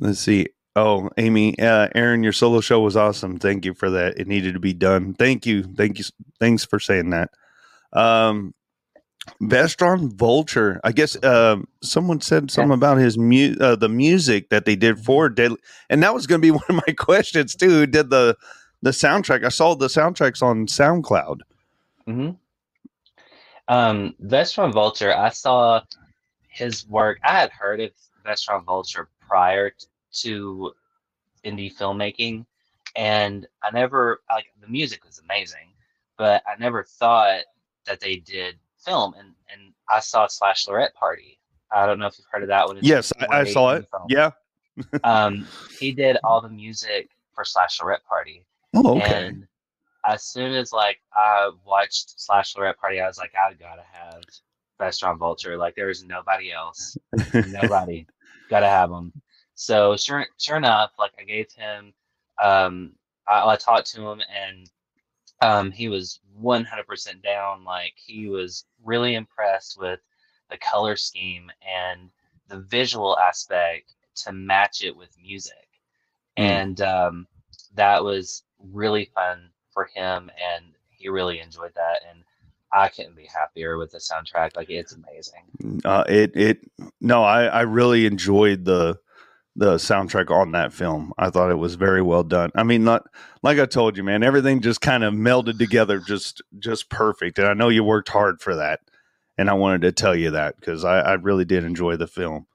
[0.00, 0.48] let's see.
[0.76, 3.38] Oh, Amy, uh, Aaron, your solo show was awesome.
[3.38, 4.18] Thank you for that.
[4.18, 5.14] It needed to be done.
[5.14, 5.64] Thank you.
[5.64, 6.04] Thank you.
[6.38, 7.30] Thanks for saying that.
[7.92, 8.54] Um,
[9.42, 10.80] Vestron Vulture.
[10.84, 14.98] I guess um, someone said something about his mu- uh, the music that they did
[15.04, 15.58] for Deadly,
[15.88, 17.70] and that was going to be one of my questions too.
[17.70, 18.36] Who did the
[18.82, 19.44] the soundtrack?
[19.44, 21.40] I saw the soundtracks on SoundCloud.
[22.08, 22.30] Mm-hmm.
[23.68, 25.82] Um, Vestron Vulture, I saw
[26.50, 27.18] his work.
[27.24, 27.90] I had heard of
[28.26, 29.72] Vestron Vulture prior
[30.20, 30.72] to
[31.44, 32.44] indie filmmaking,
[32.96, 35.72] and I never like the music was amazing,
[36.18, 37.42] but I never thought
[37.86, 39.14] that they did film.
[39.18, 41.38] And and I saw Slash Lorette Party.
[41.72, 42.78] I don't know if you've heard of that one.
[42.78, 43.86] It's Yes, I, great saw it.
[43.90, 44.06] film.
[44.08, 44.30] Yeah.
[45.04, 45.46] Um,
[45.78, 48.44] he did all the music for Slash Lorette Party.
[48.74, 49.26] Oh, okay.
[49.26, 49.46] And
[50.06, 54.22] as soon as like I watched Slash Lorette Party, I was like, I gotta have
[54.80, 55.56] Vestron Vulture.
[55.58, 56.98] Like there's nobody else.
[57.44, 58.08] nobody.
[58.50, 59.12] Gotta have him.
[59.54, 61.92] So sure sure enough, like I gave him
[62.42, 62.94] um
[63.28, 64.70] I, I talked to him and
[65.42, 70.00] um he was 100% down like he was really impressed with
[70.50, 72.10] the color scheme and
[72.48, 75.54] the visual aspect to match it with music
[76.38, 76.42] Mm.
[76.42, 77.26] and um
[77.74, 82.24] that was really fun for him and he really enjoyed that and
[82.72, 87.44] I couldn't be happier with the soundtrack like it's amazing Uh, it it no, I
[87.44, 88.98] I really enjoyed the
[89.56, 91.12] the soundtrack on that film.
[91.18, 92.50] I thought it was very well done.
[92.54, 93.06] I mean, not
[93.42, 94.22] like I told you, man.
[94.22, 97.38] Everything just kind of melded together, just just perfect.
[97.38, 98.80] And I know you worked hard for that.
[99.36, 102.46] And I wanted to tell you that because I, I really did enjoy the film.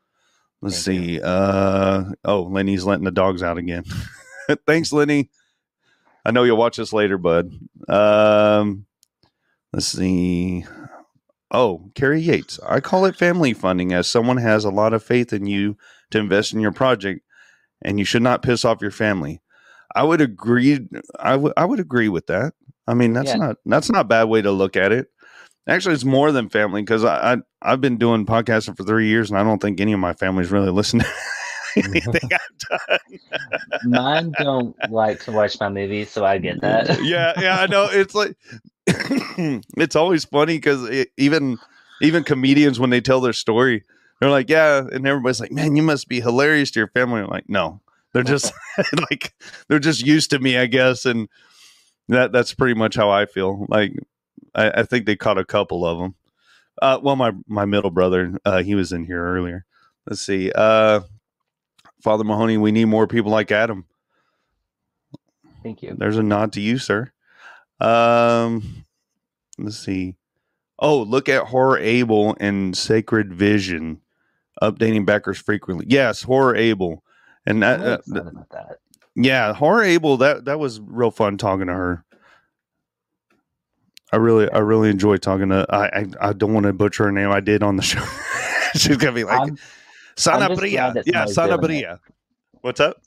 [0.61, 1.21] Let's Thank see.
[1.21, 3.83] Uh oh, Lenny's letting the dogs out again.
[4.67, 5.29] Thanks, Lenny.
[6.25, 7.51] I know you'll watch this later, bud.
[7.87, 8.85] Um,
[9.75, 10.65] let's see.
[11.51, 12.59] Oh, Carrie Yates.
[12.67, 15.77] I call it family funding as someone has a lot of faith in you
[16.11, 17.21] to invest in your project,
[17.81, 19.41] and you should not piss off your family.
[19.95, 20.87] I would agree.
[21.19, 21.79] I would.
[21.79, 22.53] Agree with that.
[22.87, 23.35] I mean, that's Yeah.
[23.37, 25.07] not that's not a bad way to look at it.
[25.67, 29.29] Actually, it's more than family because I, I I've been doing podcasting for three years,
[29.29, 31.05] and I don't think any of my family's really listening.
[31.75, 32.99] to anything I've done.
[33.83, 37.03] Mine don't like to watch my movies, so I get that.
[37.03, 37.87] yeah, yeah, I know.
[37.91, 38.35] It's like
[39.77, 41.57] it's always funny because even
[42.01, 43.83] even comedians when they tell their story,
[44.19, 47.27] they're like, "Yeah," and everybody's like, "Man, you must be hilarious to your family." I'm
[47.27, 47.81] like, no,
[48.13, 48.53] they're just
[49.11, 49.33] like
[49.67, 51.27] they're just used to me, I guess, and
[52.07, 53.65] that that's pretty much how I feel.
[53.69, 53.93] Like,
[54.53, 56.15] I, I think they caught a couple of them.
[56.81, 59.65] Uh, well, my my middle brother, uh, he was in here earlier.
[60.07, 61.01] Let's see, uh,
[62.03, 62.57] Father Mahoney.
[62.57, 63.85] We need more people like Adam.
[65.63, 65.95] Thank you.
[65.97, 67.11] There's a nod to you, sir.
[67.79, 68.85] Um,
[69.57, 70.15] let's see.
[70.79, 74.01] Oh, look at Horror Able and Sacred Vision.
[74.61, 75.85] updating backers frequently.
[75.89, 77.03] Yes, horror able,
[77.45, 78.77] and that, uh, about that.
[79.15, 80.17] yeah, horror able.
[80.17, 82.05] That that was real fun talking to her.
[84.11, 85.65] I really, I really enjoy talking to.
[85.69, 87.31] I, I, I don't want to butcher her name.
[87.31, 88.03] I did on the show.
[88.75, 89.57] She's gonna be like I'm, I'm
[90.15, 90.93] Sana Bria.
[91.05, 91.57] Yeah, somebody's Sana.
[91.57, 91.99] Bria.
[92.61, 93.01] What's up?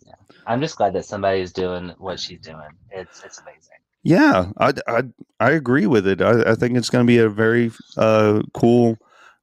[0.46, 2.70] I'm just glad that somebody's doing what she's doing.
[2.90, 3.78] It's it's amazing.
[4.08, 5.02] Yeah, I, I,
[5.38, 6.22] I agree with it.
[6.22, 8.96] I, I think it's going to be a very uh, cool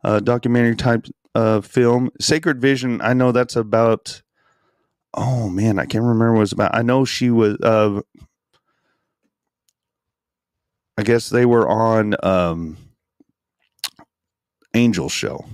[0.03, 1.05] uh, documentary type
[1.35, 2.09] uh, film.
[2.19, 2.99] Sacred Vision.
[2.99, 4.23] I know that's about.
[5.13, 6.73] Oh man, I can't remember what it was about.
[6.73, 7.57] I know she was.
[7.61, 8.01] Uh,
[10.97, 12.77] I guess they were on um,
[14.73, 15.45] Angel Show.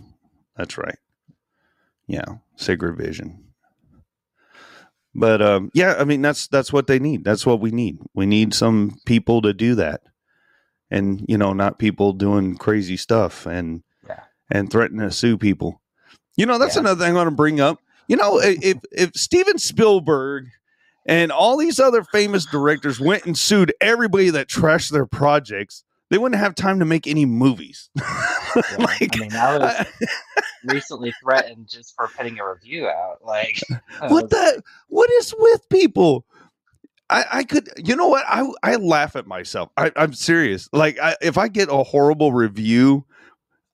[0.56, 1.00] That's right.
[2.08, 3.51] Yeah, Sacred Vision.
[5.14, 7.24] But um, yeah, I mean that's that's what they need.
[7.24, 8.00] That's what we need.
[8.14, 10.02] We need some people to do that,
[10.90, 14.22] and you know, not people doing crazy stuff and Yeah.
[14.50, 15.82] and threatening to sue people.
[16.38, 16.82] You know, that's Yeah.
[16.82, 17.80] another thing I want to bring up.
[18.08, 20.46] You know, if if Steven Spielberg
[21.06, 26.20] and all these other famous directors went and sued everybody that trashed their projects, they
[26.20, 27.90] wouldn't have time to make any movies.
[28.54, 28.64] Yeah.
[28.80, 29.86] like, I mean, I was
[30.66, 33.24] recently threatened just for putting a review out.
[33.24, 33.62] Like,
[34.10, 36.26] what the what is with people
[37.10, 41.00] I, I could you know what i i laugh at myself I, i'm serious like
[41.00, 43.06] I, if i get a horrible review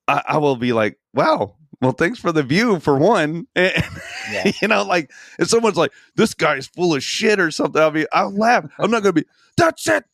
[0.06, 3.84] I, I will be like wow well thanks for the view for one And-
[4.32, 4.52] Yeah.
[4.62, 5.10] you know like
[5.40, 8.90] if someone's like this guy's full of shit or something i'll be i'll laugh i'm
[8.92, 9.24] not gonna be
[9.56, 10.04] that's it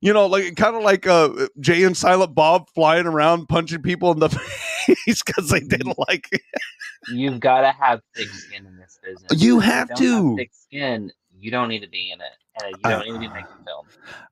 [0.00, 1.30] you know like kind of like uh
[1.60, 4.28] jay and silent bob flying around punching people in the
[4.86, 6.42] face because they didn't like it.
[7.08, 9.42] You've got to have thick skin in this business.
[9.42, 10.36] You have don't to.
[10.36, 11.12] thick skin.
[11.38, 13.86] You don't need to be in it, and you don't need to be making film.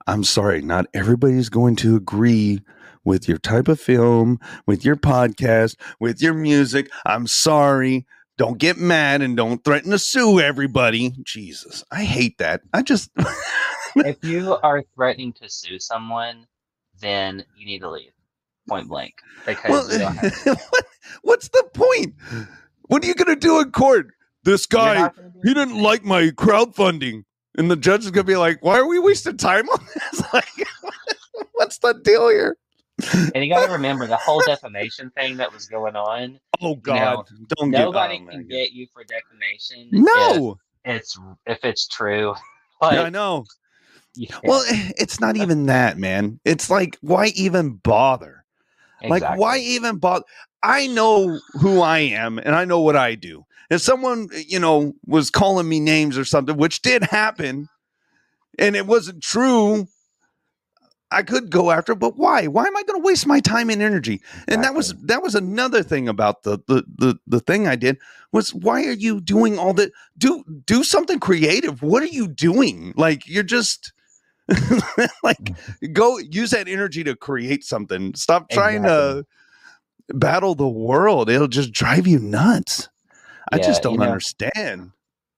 [0.06, 2.60] I'm sorry, not everybody's going to agree
[3.04, 6.90] with your type of film, with your podcast, with your music.
[7.04, 8.06] I'm sorry.
[8.36, 11.12] Don't get mad and don't threaten to sue everybody.
[11.22, 12.62] Jesus, I hate that.
[12.72, 13.10] I just
[13.96, 16.46] if you are threatening to sue someone,
[17.00, 18.12] then you need to leave,
[18.68, 19.14] point blank,
[19.46, 20.84] because well, you don't have what,
[21.22, 22.14] what's the point?
[22.86, 24.08] What are you going to do in court?
[24.44, 27.24] This guy, gonna he didn't like my crowdfunding.
[27.56, 30.22] And the judge is going to be like, why are we wasting time on this?
[30.32, 30.48] Like,
[31.52, 32.56] what's the deal here?
[33.34, 36.38] And you got to remember the whole defamation thing that was going on.
[36.60, 37.26] Oh, God.
[37.56, 39.88] Don't get Nobody oh, can get you for defamation.
[39.92, 40.58] No.
[40.84, 42.34] if it's if it's true.
[42.82, 43.44] Yeah, I know.
[44.16, 46.40] You Well, eh, it's not even that, man.
[46.44, 48.44] It's like, why even bother?
[49.02, 50.24] Like, why even bother?
[50.62, 53.44] I know who I am and I know what I do.
[53.70, 57.68] If someone, eh, you know, was calling me names or something, which did happen,
[58.58, 59.88] and it wasn't true,
[61.10, 62.46] I could go after it, but why?
[62.46, 64.20] Why am I going to waste my time and energy?
[64.48, 67.98] And that was that was another thing about the the the the thing I did
[68.32, 69.92] was why are you doing all that?
[70.18, 71.82] Do do something creative.
[71.82, 72.94] What are you doing?
[72.96, 73.92] Like you're just
[75.22, 75.38] like
[75.92, 78.14] go use that energy to create something.
[78.14, 79.24] Stop trying to
[80.10, 81.30] battle the world.
[81.30, 82.88] It'll just drive you nuts.
[83.52, 84.92] I just don't you know, understand.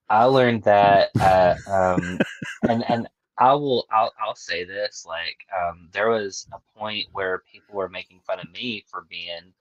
[0.09, 2.19] I learned that, uh, um,
[2.67, 7.43] and and I will I'll I'll say this like um, there was a point where
[7.51, 9.53] people were making fun of me for being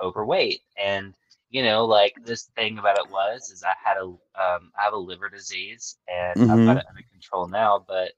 [0.00, 1.14] overweight, and
[1.50, 4.92] you know like this thing about it was is I had a um, I have
[4.94, 6.66] a liver disease and I've Mhm.
[6.66, 8.12] got it under control now, but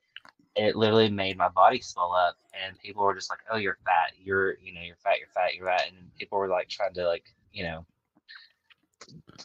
[0.56, 4.12] it literally made my body swell up, and people were just like, "Oh, you're fat.
[4.18, 5.18] You're you know you're fat.
[5.18, 5.54] You're fat.
[5.54, 7.86] You're fat," and people were like trying to like you know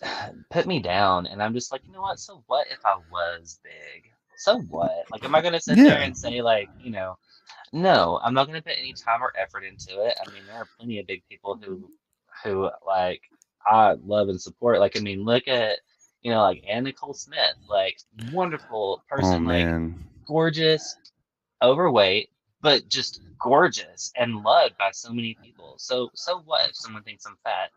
[0.49, 3.59] put me down and i'm just like you know what so what if i was
[3.63, 5.83] big so what like am i going to sit Yeah.
[5.83, 7.17] there and say like you know
[7.73, 10.55] no i'm not going to put any time or effort into it i mean there
[10.55, 11.89] are plenty of big people who
[12.43, 13.21] who like
[13.65, 15.79] i love and support like i mean look at
[16.21, 17.97] you know like anna nicole smith like
[18.31, 20.10] wonderful Oh person like man.
[20.31, 20.95] Gorgeous
[21.63, 22.29] overweight
[22.61, 27.25] but just gorgeous and loved by so many people so so what if someone thinks
[27.25, 27.69] i'm fat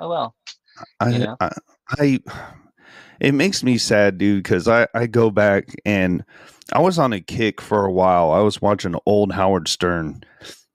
[0.00, 0.34] oh well
[1.00, 1.36] I, you know?
[1.40, 1.52] I,
[1.90, 2.20] I
[3.20, 6.24] it makes me sad, dude, because I, I go back and
[6.72, 8.32] I was on a kick for a while.
[8.32, 10.24] I was watching old Howard Stern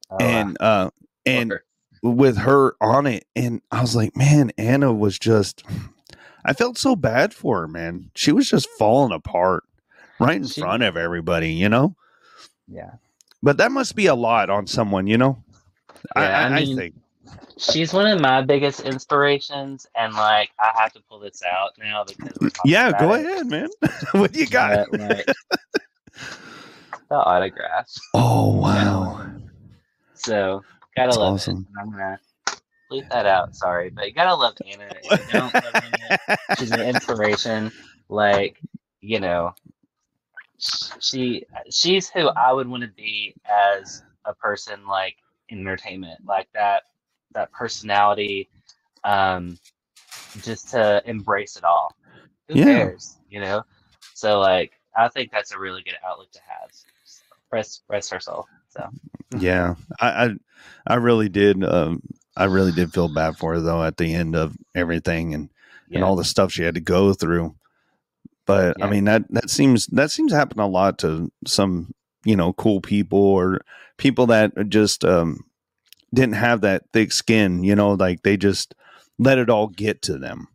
[0.09, 0.89] Oh, and uh
[1.25, 1.53] and
[2.01, 5.63] with her on it, and I was like, man, Anna was just
[6.45, 8.11] I felt so bad for her, man.
[8.15, 9.65] She was just falling apart
[10.20, 11.95] right in front of everybody, you know?
[12.68, 12.91] yeah
[13.43, 15.43] But that must be a lot on someone, you know?
[16.15, 16.95] Yeah, I I, I mean, think.
[17.57, 22.03] she's one of my biggest inspirations and like i have to pull this out now
[22.05, 23.70] because we're Yeah, about go it, ahead, man.
[24.11, 24.82] what do you got?
[24.82, 25.30] but, like,
[27.09, 29.26] the autograph Oh wow.
[30.13, 30.65] so
[30.95, 31.68] gotta That's love awesome.
[31.68, 32.20] it i'm gonna
[32.89, 33.55] leave that out.
[33.55, 34.93] Sorry, but you gotta love Anna.
[35.03, 36.13] If you don't love Anna,
[36.51, 37.74] she's an inspiration.
[38.09, 38.61] Like
[39.01, 39.55] you know,
[40.59, 45.17] she she's who I would want to be as a person like
[45.49, 46.83] in entertainment, like that
[47.33, 48.49] that personality,
[49.03, 49.59] um,
[50.39, 51.95] just to embrace it all.
[52.49, 52.65] Who Yeah.
[52.65, 53.63] cares, you know?
[54.13, 56.71] So like, I think that's a really good outlook to have.
[57.49, 58.47] Press press herself.
[58.69, 58.89] So
[59.35, 60.29] yeah I, I
[60.87, 62.01] i really did um
[62.37, 65.49] i really did feel bad for her though at the end of everything and
[65.93, 67.55] and all the stuff she had to go through
[68.47, 71.93] but i mean that that seems that seems to happen a lot to some
[72.25, 73.61] you know cool people or
[73.97, 75.45] people that just um
[76.13, 78.75] didn't have that thick skin you know like they just
[79.19, 80.47] let it all get to them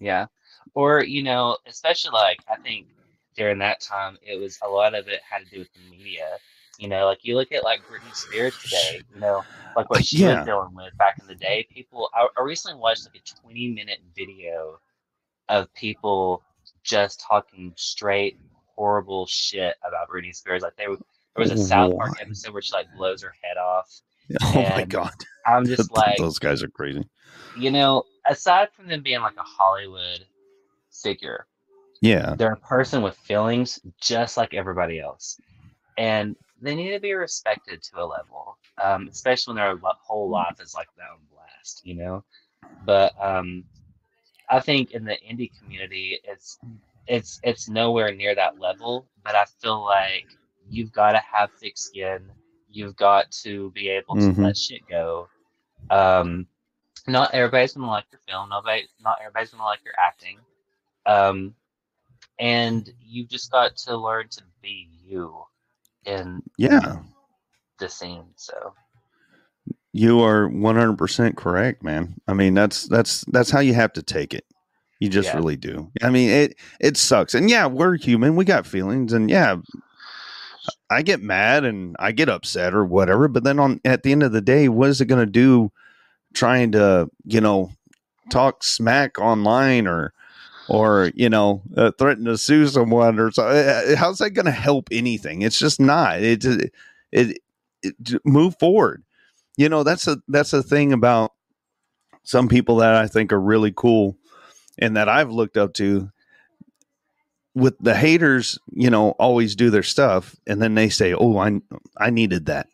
[0.00, 0.26] yeah.
[0.74, 2.88] Or you know, especially like I think
[3.36, 6.38] during that time, it was a lot of it had to do with the media.
[6.78, 9.04] You know, like you look at like Britney Spears today.
[9.12, 10.34] You know, like what she Yeah.
[10.34, 11.66] was dealing with back in the day.
[11.72, 14.80] People, I, I recently watched like a 20 minute video
[15.48, 16.44] of people
[16.86, 18.38] just talking straight
[18.74, 20.62] horrible shit about Britney Spears.
[20.62, 20.96] Like they there
[21.36, 24.00] was a South Park episode where she like blows her head off.
[24.42, 25.12] oh my god
[25.46, 27.08] I'm just like, those guys are crazy
[27.56, 30.24] you know, aside from them being like a Hollywood
[30.90, 31.46] figure,
[32.02, 35.40] yeah they're a person with feelings just like everybody else.
[35.96, 40.60] And they need to be respected to a level, um, especially when their whole life
[40.60, 42.24] is like that on blast, you know?
[42.84, 43.64] But um,
[44.48, 46.58] I think in the indie community, it's
[47.06, 49.08] it's it's nowhere near that level.
[49.24, 50.26] But I feel like
[50.68, 52.30] you've got to have thick skin.
[52.70, 54.38] You've got to be able to Mhm.
[54.42, 55.28] let shit go.
[55.90, 56.46] Um,
[57.06, 58.50] not everybody's gonna like your film.
[58.50, 60.38] Nobody, not everybody's gonna like your acting.
[61.06, 61.54] Um,
[62.38, 65.44] and you've just got to learn to be you
[66.04, 67.02] in yeah
[67.78, 68.26] the scene.
[68.36, 68.74] So
[69.96, 72.14] You are 100% correct, man.
[72.28, 74.44] I mean, that's that's that's how you have to take it.
[75.00, 75.36] You just Yeah.
[75.36, 75.90] really do.
[76.02, 77.34] I mean, it it sucks.
[77.34, 78.36] And yeah, we're human.
[78.36, 79.56] We got feelings and yeah,
[80.90, 84.22] I get mad and I get upset or whatever, but then on at the end
[84.22, 85.72] of the day, what is it going to do
[86.34, 87.70] trying to, you know,
[88.30, 90.12] talk smack online or
[90.68, 94.50] or you know uh, threaten to sue someone or so uh, how's that going to
[94.50, 96.72] help anything it's just not it, it
[97.12, 97.38] it,
[97.82, 99.04] it move forward
[99.56, 101.32] you know that's a that's a thing about
[102.22, 104.16] some people that I think are really cool
[104.78, 106.10] and that I've looked up to.
[107.54, 111.60] With the haters you know always do their stuff and then they say oh I
[111.96, 112.68] I needed that.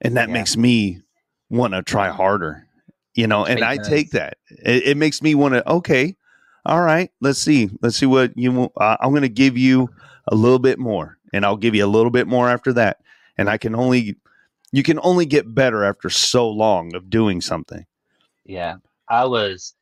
[0.00, 0.32] And that Yeah.
[0.34, 1.02] makes me
[1.50, 2.66] want to try harder
[3.14, 4.38] you know and I take that.
[4.50, 6.16] It, it makes me want to okay
[6.66, 9.88] all right let's see let's see what you uh, I'm going to give you
[10.26, 12.98] a little bit more and I'll give you a little bit more after that.
[13.36, 14.16] And I can only
[14.72, 17.84] you can only get better after so long of doing something.
[18.44, 18.76] yeah,
[19.08, 19.74] I was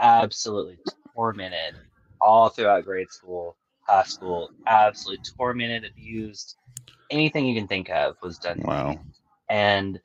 [0.00, 0.78] absolutely
[1.14, 1.76] tormented
[2.20, 4.50] all throughout grade school, high school.
[4.66, 6.56] Absolutely tormented, abused.
[7.10, 8.56] Anything you can think of was done.
[8.56, 8.66] to me.
[8.68, 9.00] Wow.
[9.48, 10.00] And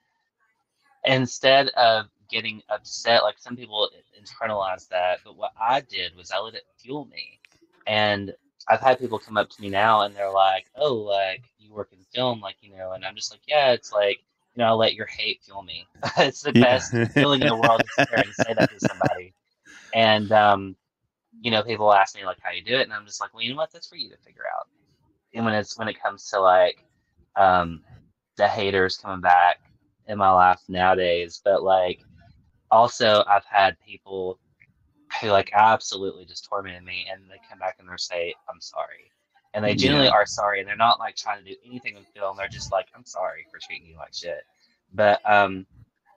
[1.06, 6.40] instead of getting upset, like some people internalize that, but what I did was I
[6.40, 7.40] let it fuel me.
[7.86, 8.34] And
[8.68, 11.92] I've had people come up to me now and they're like, "Oh, like you work
[11.94, 14.20] in film, like you know," and I'm just like, "Yeah, it's like
[14.56, 15.88] you know, I let your hate fuel me.
[16.18, 16.64] it's the Yeah.
[16.64, 19.34] best feeling in the world to say that to somebody."
[19.94, 20.76] And um,
[21.42, 23.44] you know, people ask me like how you do it, and I'm just like, "Well,
[23.44, 23.72] you know what?
[23.72, 24.68] That's for you to figure out."
[25.34, 26.84] And when it's when it comes to like
[27.36, 27.84] um,
[28.38, 29.60] the haters coming back
[30.08, 32.00] in my life nowadays, but like
[32.72, 34.40] also I've had people
[35.22, 39.12] who like absolutely just tormented me and they come back and they say, I'm sorry.
[39.54, 40.14] And they genuinely Yeah.
[40.14, 42.38] are sorry and they're not like trying to do anything with film.
[42.38, 44.44] They're just like, I'm sorry for treating you like shit.
[44.94, 45.66] But um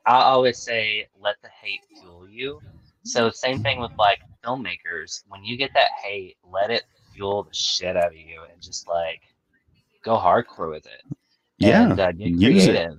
[0.07, 2.61] I always say let the hate fuel you.
[3.05, 5.23] So same thing with like filmmakers.
[5.29, 6.85] When you get that hate, let it
[7.15, 9.21] fuel the shit out of you and just like
[10.05, 11.03] go hardcore with it.
[11.59, 11.91] Yeah.
[11.91, 12.91] And uh, use it.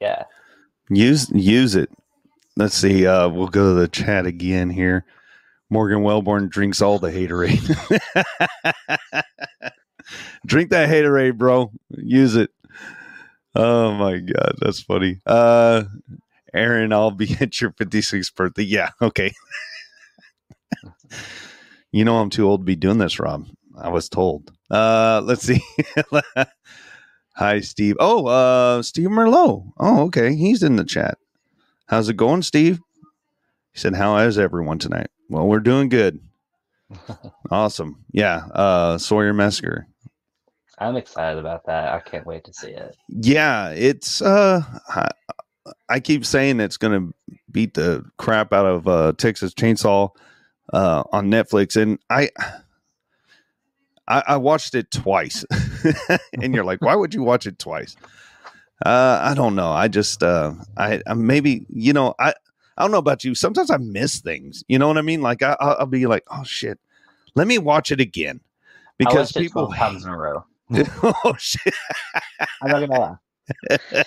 [0.00, 0.24] Yeah.
[0.90, 1.90] Use use it.
[2.56, 3.06] Let's see.
[3.06, 5.04] Uh, we'll go to the chat again here.
[5.74, 7.58] Morgan Wellborn drinks all the haterade.
[10.46, 11.72] Drink that haterade, bro.
[11.90, 12.50] Use it.
[13.56, 15.20] Oh my god, that's funny.
[15.26, 15.82] Uh,
[16.54, 18.62] Aaron, I'll be at your 56th birthday.
[18.62, 19.32] Yeah, okay.
[21.90, 23.48] you know I'm too old to be doing this, Rob.
[23.76, 24.52] I was told.
[24.70, 25.60] Uh, let's see.
[27.34, 27.96] Hi, Steve.
[27.98, 29.72] Oh, uh, Steve Merlot.
[29.80, 30.36] Oh, okay.
[30.36, 31.18] He's in the chat.
[31.86, 32.78] How's it going, Steve?
[33.74, 35.08] He said, How is everyone tonight?
[35.28, 36.20] Well, we're doing good.
[37.50, 38.04] awesome.
[38.12, 38.46] Yeah.
[38.52, 39.86] Uh, Sawyer Massacre.
[40.78, 41.92] I'm excited about that.
[41.92, 42.96] I can't wait to see it.
[43.08, 45.10] Yeah, it's uh I,
[45.88, 50.10] I keep saying it's going to beat the crap out of uh, Texas Chainsaw
[50.72, 52.28] uh, on Netflix, and I,
[54.06, 55.44] I, I watched it twice,
[56.42, 57.96] and you're like, why would you watch it twice?
[58.84, 59.70] Uh, I don't know.
[59.70, 62.34] I just, uh, I, I maybe you know, I,
[62.76, 63.34] I don't know about you.
[63.34, 64.64] Sometimes I miss things.
[64.68, 65.22] You know what I mean?
[65.22, 66.78] Like I, I'll I'll be like, oh shit,
[67.34, 68.40] let me watch it again
[68.98, 69.66] because it people.
[69.66, 70.44] 12 times in a row.
[71.24, 71.74] oh shit.
[72.62, 73.18] I'm not gonna
[73.70, 74.02] lie.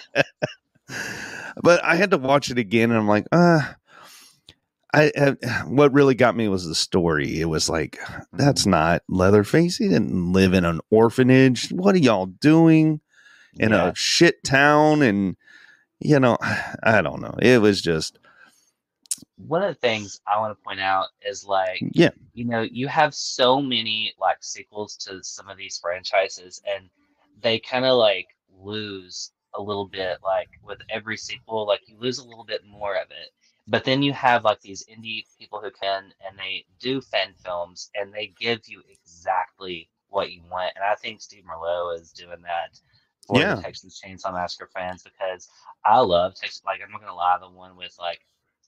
[1.62, 3.62] but I had to watch it again, and I'm like, uh,
[4.94, 5.30] I, I
[5.66, 7.40] what really got me was the story.
[7.40, 8.00] It was like,
[8.34, 9.78] that's not Leatherface.
[9.78, 11.70] He didn't live in an orphanage.
[11.70, 13.02] What are y'all doing
[13.60, 13.90] in Yeah.
[13.90, 15.02] a shit town?
[15.02, 15.36] And
[16.00, 16.38] you know,
[16.84, 17.36] I don't know.
[17.40, 18.18] It was just,
[19.38, 22.88] One of the things I want to point out is like, yeah, you know, you
[22.88, 26.90] have so many like sequels to some of these franchises, and
[27.42, 28.28] they kind of like
[28.62, 32.96] lose a little bit, like with every sequel, like you lose a little bit more
[32.96, 33.32] of it.
[33.68, 37.90] But then you have like these indie people who can and they do fan films
[37.96, 40.74] and they give you exactly what you want.
[40.76, 42.80] And I think Steve Merlot is doing that
[43.28, 43.56] for Yeah.
[43.56, 45.50] the Texas Chainsaw Massacre fans because
[45.86, 46.62] I love Texas.
[46.66, 48.22] Like I'm not gonna lie, the one with like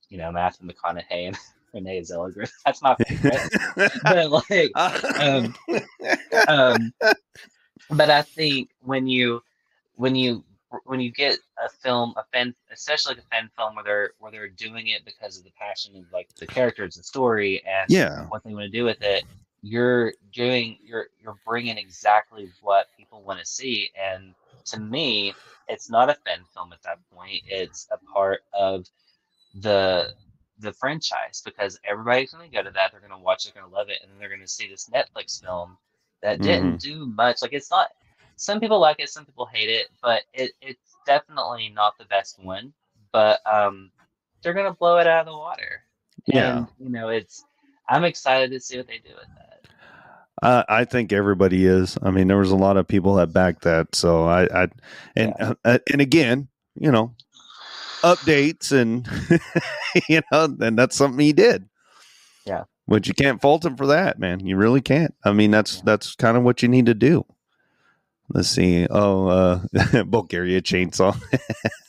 [0.09, 1.37] you know Matthew McConaughey and
[1.73, 2.49] Renee Zellweger.
[2.65, 3.41] That's my favorite.
[4.03, 5.55] but like, um,
[6.47, 6.93] um,
[7.91, 9.43] but I think when you
[9.95, 10.43] when you
[10.85, 14.31] when you get a film, a fan, especially like a fan film where they're where
[14.31, 18.25] they're doing it because of the passion of like the characters, the story, and yeah,
[18.27, 19.23] what they want to do with it,
[19.61, 23.89] you're doing you're you're bringing exactly what people want to see.
[23.99, 24.33] And
[24.65, 25.33] to me,
[25.67, 27.41] it's not a fan film at that point.
[27.47, 28.85] It's a part of
[29.55, 30.13] the
[30.59, 32.91] the franchise because everybody's going to go to that.
[32.91, 34.47] They're going to watch it, they're going to love it, and then they're going to
[34.47, 35.77] see this Netflix film
[36.21, 37.41] that didn't do much.
[37.41, 37.87] Like it's not.
[38.35, 42.41] Some people like it, some people hate it, but it, it's definitely not the best
[42.41, 42.73] one.
[43.11, 43.91] But um,
[44.41, 45.83] they're going to blow it out of the water.
[46.25, 46.57] Yeah.
[46.59, 47.43] And, you know, it's.
[47.89, 49.67] I'm excited to see what they do with that.
[50.41, 51.97] Uh, I think everybody is.
[52.01, 53.93] I mean, there was a lot of people that backed that.
[53.95, 54.67] So I, I
[55.15, 55.53] and Yeah.
[55.65, 57.13] uh, and again, you know,
[58.03, 59.07] updates and
[60.09, 61.67] you know, and that's something he did.
[62.45, 62.63] Yeah.
[62.87, 64.45] But you can't fault him for that, man.
[64.45, 65.13] You really can't.
[65.23, 67.25] I mean, that's that's kind of what you need to do.
[68.33, 68.87] Let's see.
[68.89, 71.19] Oh, uh Bulgaria chainsaw.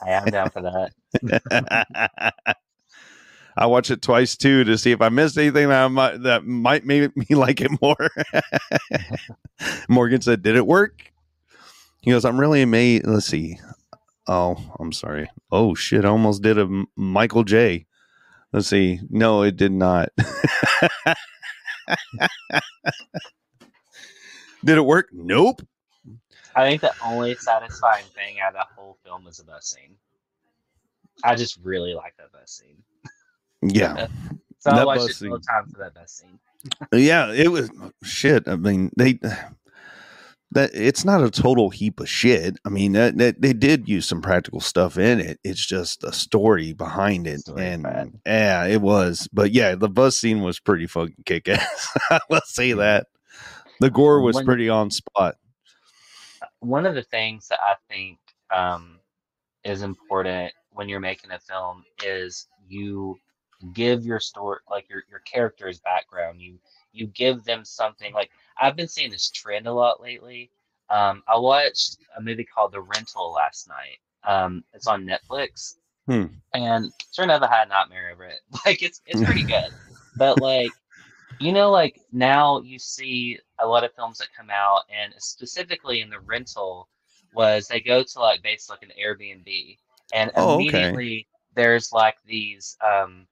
[0.04, 0.92] I am down for that.
[3.56, 6.46] I watched it twice too to see if I missed anything that I might that
[6.46, 8.08] might make me like it more.
[9.88, 11.12] Morgan said, "Did it work?"
[12.00, 13.58] He goes, "I'm really amazed." Let's see.
[14.30, 15.28] Oh, I'm sorry.
[15.50, 16.04] Oh shit!
[16.04, 17.86] I almost did a Michael J.
[18.52, 19.00] Let's see.
[19.10, 20.10] No, it did not.
[24.64, 25.08] did it work?
[25.12, 25.62] Nope.
[26.54, 29.96] I think the only satisfying thing out of that whole film was the bus scene.
[31.24, 32.84] I just really like that bus scene.
[33.62, 34.06] Yeah.
[34.62, 35.30] So I watched it scene.
[35.30, 36.38] twelve times for that bus scene.
[36.92, 39.18] yeah it was oh, shit i mean they
[40.52, 42.58] that it's not a total heap of shit.
[42.64, 45.38] I mean that, that they did use some practical stuff in it.
[45.44, 47.40] It's just a story behind it.
[47.40, 48.12] Story and bad.
[48.26, 49.28] yeah it was.
[49.32, 51.96] But yeah the bus scene was pretty fucking kick-ass.
[52.30, 53.06] Let's say that.
[53.80, 55.36] The gore was When- pretty on spot.
[56.60, 58.18] One of the things that I think
[58.54, 58.98] um,
[59.64, 63.16] is important when you're making a film is you
[63.74, 66.40] give your story like your your character's background.
[66.40, 66.58] You
[66.92, 68.30] you give them something like
[68.60, 70.50] I've been seeing this trend a lot lately.
[70.90, 73.98] Um, I watched a movie called The Rental last night.
[74.24, 75.76] Um, it's on Netflix,
[76.06, 76.26] Hmm.
[76.54, 78.40] and sure enough, I had a nightmare over it.
[78.66, 79.72] Like it's it's pretty good,
[80.16, 80.76] but like
[81.38, 86.00] you know, like now you see a lot of films that come out, and specifically
[86.02, 86.88] in The Rental,
[87.32, 89.78] was they go to like basically like an Airbnb,
[90.12, 91.00] and Oh, okay.
[91.00, 93.26] immediately there's like these um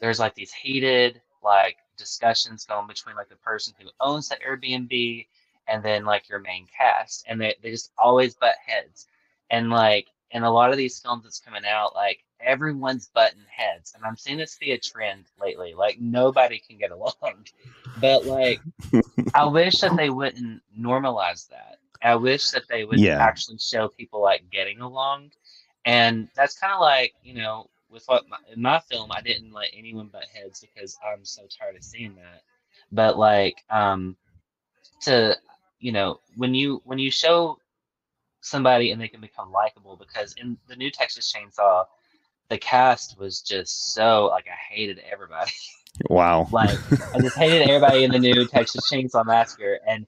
[0.00, 5.26] there's like these heated like discussions going between like the person who owns the Airbnb
[5.68, 9.06] and then like your main cast and they, they just always butt heads.
[9.50, 13.92] And like in a lot of these films that's coming out like everyone's butting heads
[13.94, 17.46] and i'm seeing this be a trend lately like nobody can get along.
[17.96, 18.62] But like
[19.34, 21.78] i wish that they wouldn't normalize that.
[22.02, 23.18] I wish that they would Yeah.
[23.18, 25.30] actually show people like getting along.
[25.84, 29.52] And that's kind of like you know with what my, in my film i didn't
[29.52, 32.42] let anyone butt heads because i'm so tired of seeing that.
[32.90, 34.16] But like um
[35.02, 35.36] to
[35.78, 37.58] you know when you when you show
[38.40, 41.84] somebody and they can become likable because in the new texas chainsaw
[42.48, 45.52] the cast was just so like i hated everybody.
[46.08, 46.48] Wow.
[46.50, 46.78] Like
[47.14, 50.06] i just hated everybody in the new texas chainsaw massacre and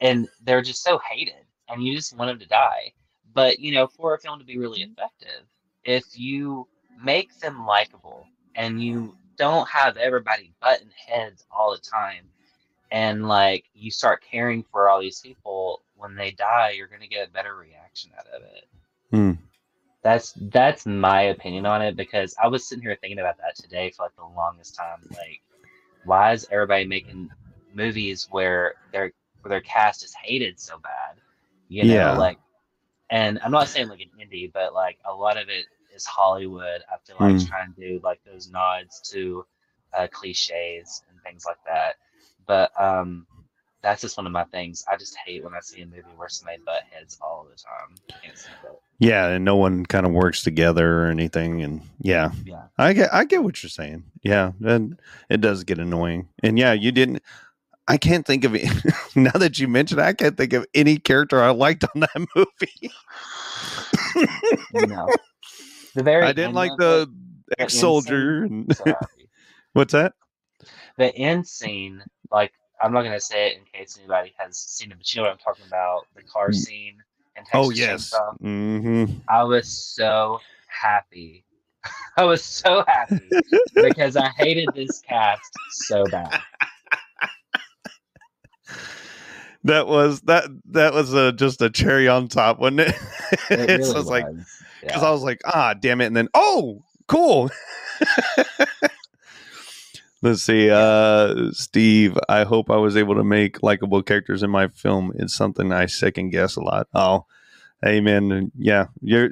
[0.00, 2.92] and they're just so hated and you just want them to die.
[3.32, 5.46] But you know for a film to be really effective
[5.84, 6.66] if you
[7.02, 12.24] make them likable and you don't have everybody button heads all the time
[12.90, 17.08] and like you start caring for all these people when they die you're going to
[17.08, 18.64] get a better reaction out of it
[19.10, 19.32] Hmm.
[20.02, 23.90] that's that's my opinion on it because i was sitting here thinking about that today
[23.90, 25.40] for like the longest time like
[26.04, 27.28] why is everybody making
[27.74, 29.12] movies where their
[29.42, 31.16] where their cast is hated so bad
[31.68, 32.14] you know Yeah.
[32.14, 32.38] like
[33.10, 35.66] and i'm not saying like an indie but like a lot of it
[36.00, 37.48] is hollywood i feel like Mm.
[37.48, 39.44] trying to do like those nods to
[39.98, 41.96] uh, cliches and things like that
[42.46, 43.26] but um
[43.82, 46.28] that's just one of my things i just hate when i see a movie where
[46.28, 50.12] somebody butt heads all the time can't see that Yeah, and no one kind of
[50.12, 51.62] works together or anything.
[51.62, 54.04] And yeah, yeah I get I get what you're saying.
[54.22, 55.00] Yeah, and
[55.30, 56.28] it does get annoying.
[56.42, 57.22] And yeah, you didn't.
[57.88, 58.68] I can't think of it
[59.16, 60.00] now that you mentioned.
[60.00, 62.92] it, I can't think of any character I liked on that movie.
[64.72, 65.14] no
[65.94, 67.10] the very I didn't like the
[67.48, 68.44] the ex soldier.
[68.44, 69.28] end so happy.
[69.72, 70.14] What's that?
[70.96, 74.98] the end scene, like I'm not gonna say it in case anybody has seen it,
[74.98, 76.06] but you know what I'm talking about.
[76.14, 76.96] The car scene
[77.36, 78.10] in Texas Oh yes.
[78.12, 78.36] Chainsaw.
[78.38, 81.44] hmm I was so happy.
[82.16, 83.30] I was so happy
[83.82, 86.40] because I hated this cast so bad.
[89.64, 92.94] That was that that was a, just a cherry on top, wasn't it?
[93.50, 94.06] It really so was.
[94.06, 94.26] like
[94.80, 95.08] because yeah.
[95.08, 97.50] I was like, ah, damn it, and then oh, cool.
[100.22, 102.18] Let's see, uh, Steve.
[102.28, 105.12] I hope I was able to make likable characters in my film.
[105.16, 106.88] It's something I second guess a lot.
[106.94, 107.24] Oh,
[107.82, 109.30] man, yeah, you're.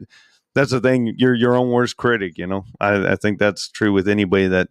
[0.55, 1.15] That's the thing.
[1.19, 2.39] You're your own worst critic.
[2.39, 4.69] You know, I, I think that's true with anybody that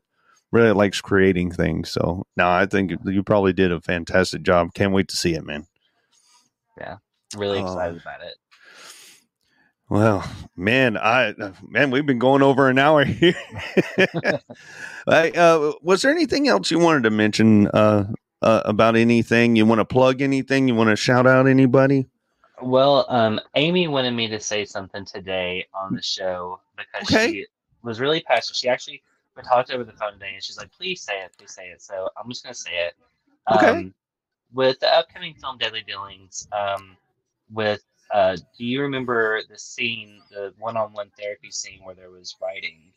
[0.52, 1.90] really likes creating things.
[1.90, 4.74] So no, I think you probably did a fantastic job.
[4.74, 5.68] Can't wait to see it, man.
[6.78, 6.98] Yeah,
[7.36, 8.36] really excited about it.
[9.90, 11.34] Well, man, I
[11.66, 13.36] man, we've been going over an hour here.
[15.08, 18.12] I, uh, was there anything else you wanted to mention uh,
[18.42, 19.56] uh, about anything?
[19.56, 20.68] You want to plug anything?
[20.68, 22.10] You want to shout out anybody?
[22.62, 27.32] Well, um, Amy wanted me to say something today on the show because Okay.
[27.32, 27.46] she
[27.84, 28.58] was really passionate.
[28.58, 29.02] She actually
[29.38, 31.82] we talked over the phone today, and she's like, "Please say it, please say it."
[31.82, 32.96] So I'm just gonna say it.
[33.54, 33.70] Okay.
[33.70, 33.94] Um,
[34.54, 36.98] with the upcoming film Deadly Dealings, um,
[37.52, 37.84] with
[38.14, 42.94] uh, do you remember the scene, the one-on-one therapy scene where there was writing,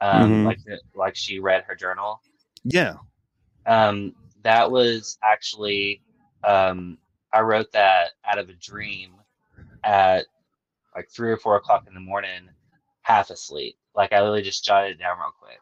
[0.00, 0.44] um, Mhm.
[0.44, 2.20] like the, like she read her journal?
[2.64, 2.96] Yeah.
[3.66, 6.02] um, that was actually
[6.44, 6.98] um,
[7.32, 9.12] I wrote that out of a dream
[9.84, 10.26] at
[10.96, 12.48] like three or four o'clock in the morning,
[13.02, 13.76] half asleep.
[13.94, 15.60] Like I literally just jotted it down real quick,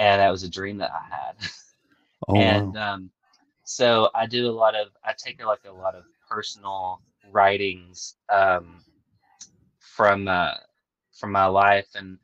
[0.00, 1.34] and that was a dream that I had.
[2.28, 2.76] Oh, and wow.
[2.76, 3.10] um,
[3.64, 7.00] so I do a lot of I take like a lot of personal
[7.30, 8.84] writings um,
[9.78, 10.54] from uh,
[11.12, 12.18] from my life, and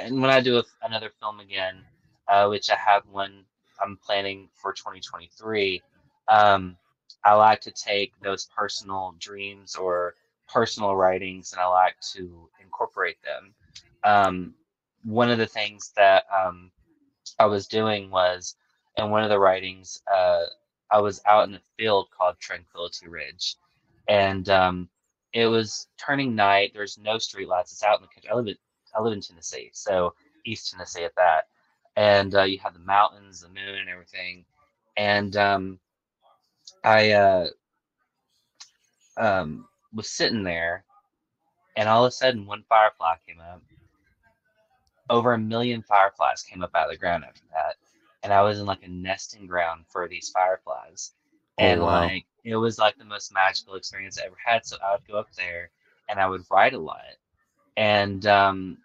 [0.00, 1.84] and when I do a, another film again,
[2.28, 3.44] uh, which I have one
[3.80, 5.82] I'm planning for 2023,
[6.28, 6.76] um,
[7.24, 10.14] I like to take those personal dreams or
[10.48, 13.54] personal writings and I like to incorporate them.
[14.04, 14.54] Um,
[15.04, 16.70] one of the things that um,
[17.38, 18.56] I was doing was
[18.96, 20.44] in one of the writings, uh,
[20.90, 23.56] I was out in a field called Tranquility Ridge,
[24.08, 24.88] and um,
[25.32, 26.70] it was turning night.
[26.74, 27.72] There's no street lights.
[27.72, 28.30] It's out in the country.
[28.30, 28.56] I live in
[28.96, 31.48] I live in Tennessee, so East Tennessee at that.
[31.96, 34.44] And uh, you have the mountains, the moon, and everything.
[34.96, 35.78] And um,
[36.84, 37.48] I uh,
[39.16, 40.84] um, was sitting there,
[41.76, 43.62] and all of a sudden, one firefly came up.
[45.10, 47.76] Over a million fireflies came up out of the ground after that,
[48.22, 51.12] and I was in like a nesting ground for these fireflies,
[51.58, 51.84] Oh, and wow.
[51.84, 54.64] like it was like the most magical experience I ever had.
[54.66, 55.70] So I would go up there,
[56.08, 57.16] and I would write a lot,
[57.76, 58.78] and um,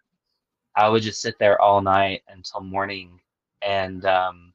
[0.75, 3.19] I would just sit there all night until morning,
[3.61, 4.53] and um,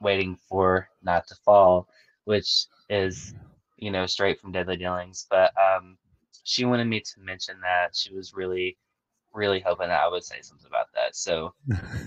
[0.00, 1.88] waiting for not to fall,
[2.24, 3.34] which is
[3.76, 5.26] you know straight from Deadly Dealings.
[5.30, 5.96] But um,
[6.44, 8.76] she wanted me to mention that she was really,
[9.34, 11.16] really hoping that I would say something about that.
[11.16, 11.54] So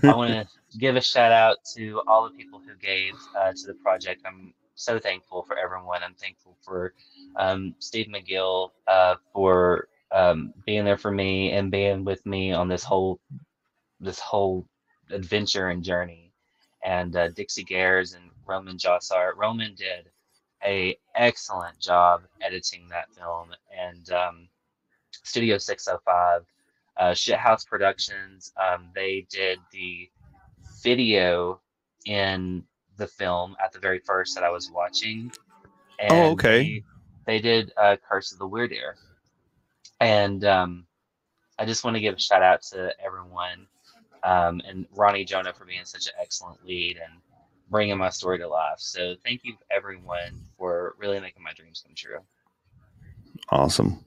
[0.02, 0.46] I want to
[0.78, 4.22] give a shout out to all the people who gave uh, to the project.
[4.26, 6.02] I'm so thankful for everyone.
[6.02, 6.92] I'm thankful for
[7.36, 12.68] um, Steve McGill uh, for um, being there for me and being with me on
[12.68, 13.20] this whole
[14.00, 14.66] this whole
[15.10, 16.32] adventure and journey.
[16.84, 19.36] And uh, Dixie Gares and Roman Jossart.
[19.36, 20.10] Roman did
[20.64, 24.48] a excellent job editing that film, and um,
[25.24, 26.42] Studio 605,
[26.98, 28.52] uh, Shithouse Productions.
[28.56, 30.10] Um, they did the
[30.82, 31.60] video
[32.06, 32.64] in
[32.96, 35.32] the film at the very first that I was watching.
[35.98, 36.84] And Oh, okay.
[37.26, 38.94] They, they did uh, Curse of the Weredeer.
[40.00, 40.86] and um,
[41.58, 43.66] I just want to give a shout out to everyone
[44.24, 47.20] um, and Ronnie Jonah for being such an excellent lead and
[47.70, 48.78] bringing my story to life.
[48.78, 52.18] So thank you everyone for really making my dreams come true.
[53.50, 54.04] Awesome.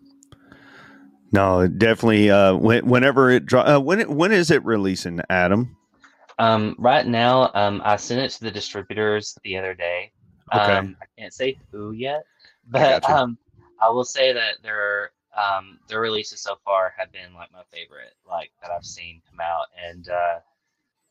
[1.31, 2.31] No, definitely.
[2.31, 5.77] Uh, when, whenever it dro- uh, when it, when is it releasing, Adam?
[6.39, 10.11] Um, right now, um, I sent it to the distributors the other day.
[10.53, 10.77] Okay.
[10.77, 12.23] Um, I can't say who yet,
[12.67, 13.13] but gotcha.
[13.13, 13.37] um,
[13.79, 18.13] I will say that their um, their releases so far have been like my favorite,
[18.27, 19.67] like that I've seen come out.
[19.87, 20.39] And uh,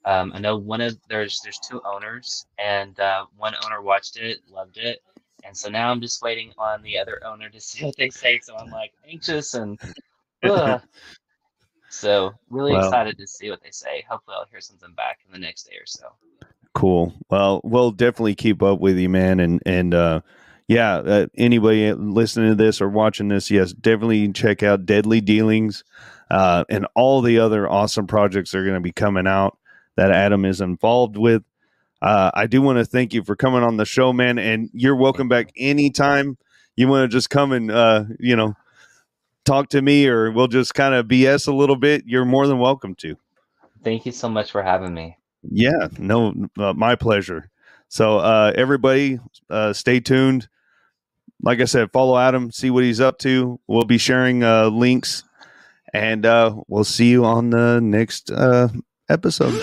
[0.05, 4.39] um, I know one of there's there's two owners, and uh, one owner watched it,
[4.51, 5.01] loved it,
[5.45, 8.41] and so now I'm just waiting on the other owner to see what they say.
[8.43, 9.79] So I'm like anxious and.
[11.91, 14.05] So really Well- excited to see what they say.
[14.09, 16.09] Hopefully, I'll hear something back in the next day or so.
[16.75, 17.15] Cool.
[17.31, 19.41] Well, we'll definitely keep up with you, man.
[19.41, 20.21] And and uh,
[20.69, 25.83] yeah, uh, anybody listening to this or watching this, yes, definitely check out Deadly Dealings
[26.31, 29.59] uh, and all the other awesome projects that are going to be coming out
[29.97, 31.43] that Adam is involved with.
[32.01, 34.39] Uh, I do want to thank you for coming on the show, man.
[34.39, 36.37] And you're welcome back anytime
[36.77, 38.55] you want to just come and uh, you know
[39.49, 42.05] talk to me, or we'll just kind of BS a little bit.
[42.07, 43.17] You're more than welcome to.
[43.83, 45.17] Thank you so much for having me.
[45.43, 47.51] Yeah, no, uh, my pleasure.
[47.89, 49.19] So, uh, everybody,
[49.49, 50.49] uh, stay tuned.
[51.43, 53.59] Like I said, follow Adam, see what he's up to.
[53.67, 55.25] We'll be sharing uh, links,
[55.95, 58.69] and uh, we'll see you on the next uh,
[59.09, 59.63] episode.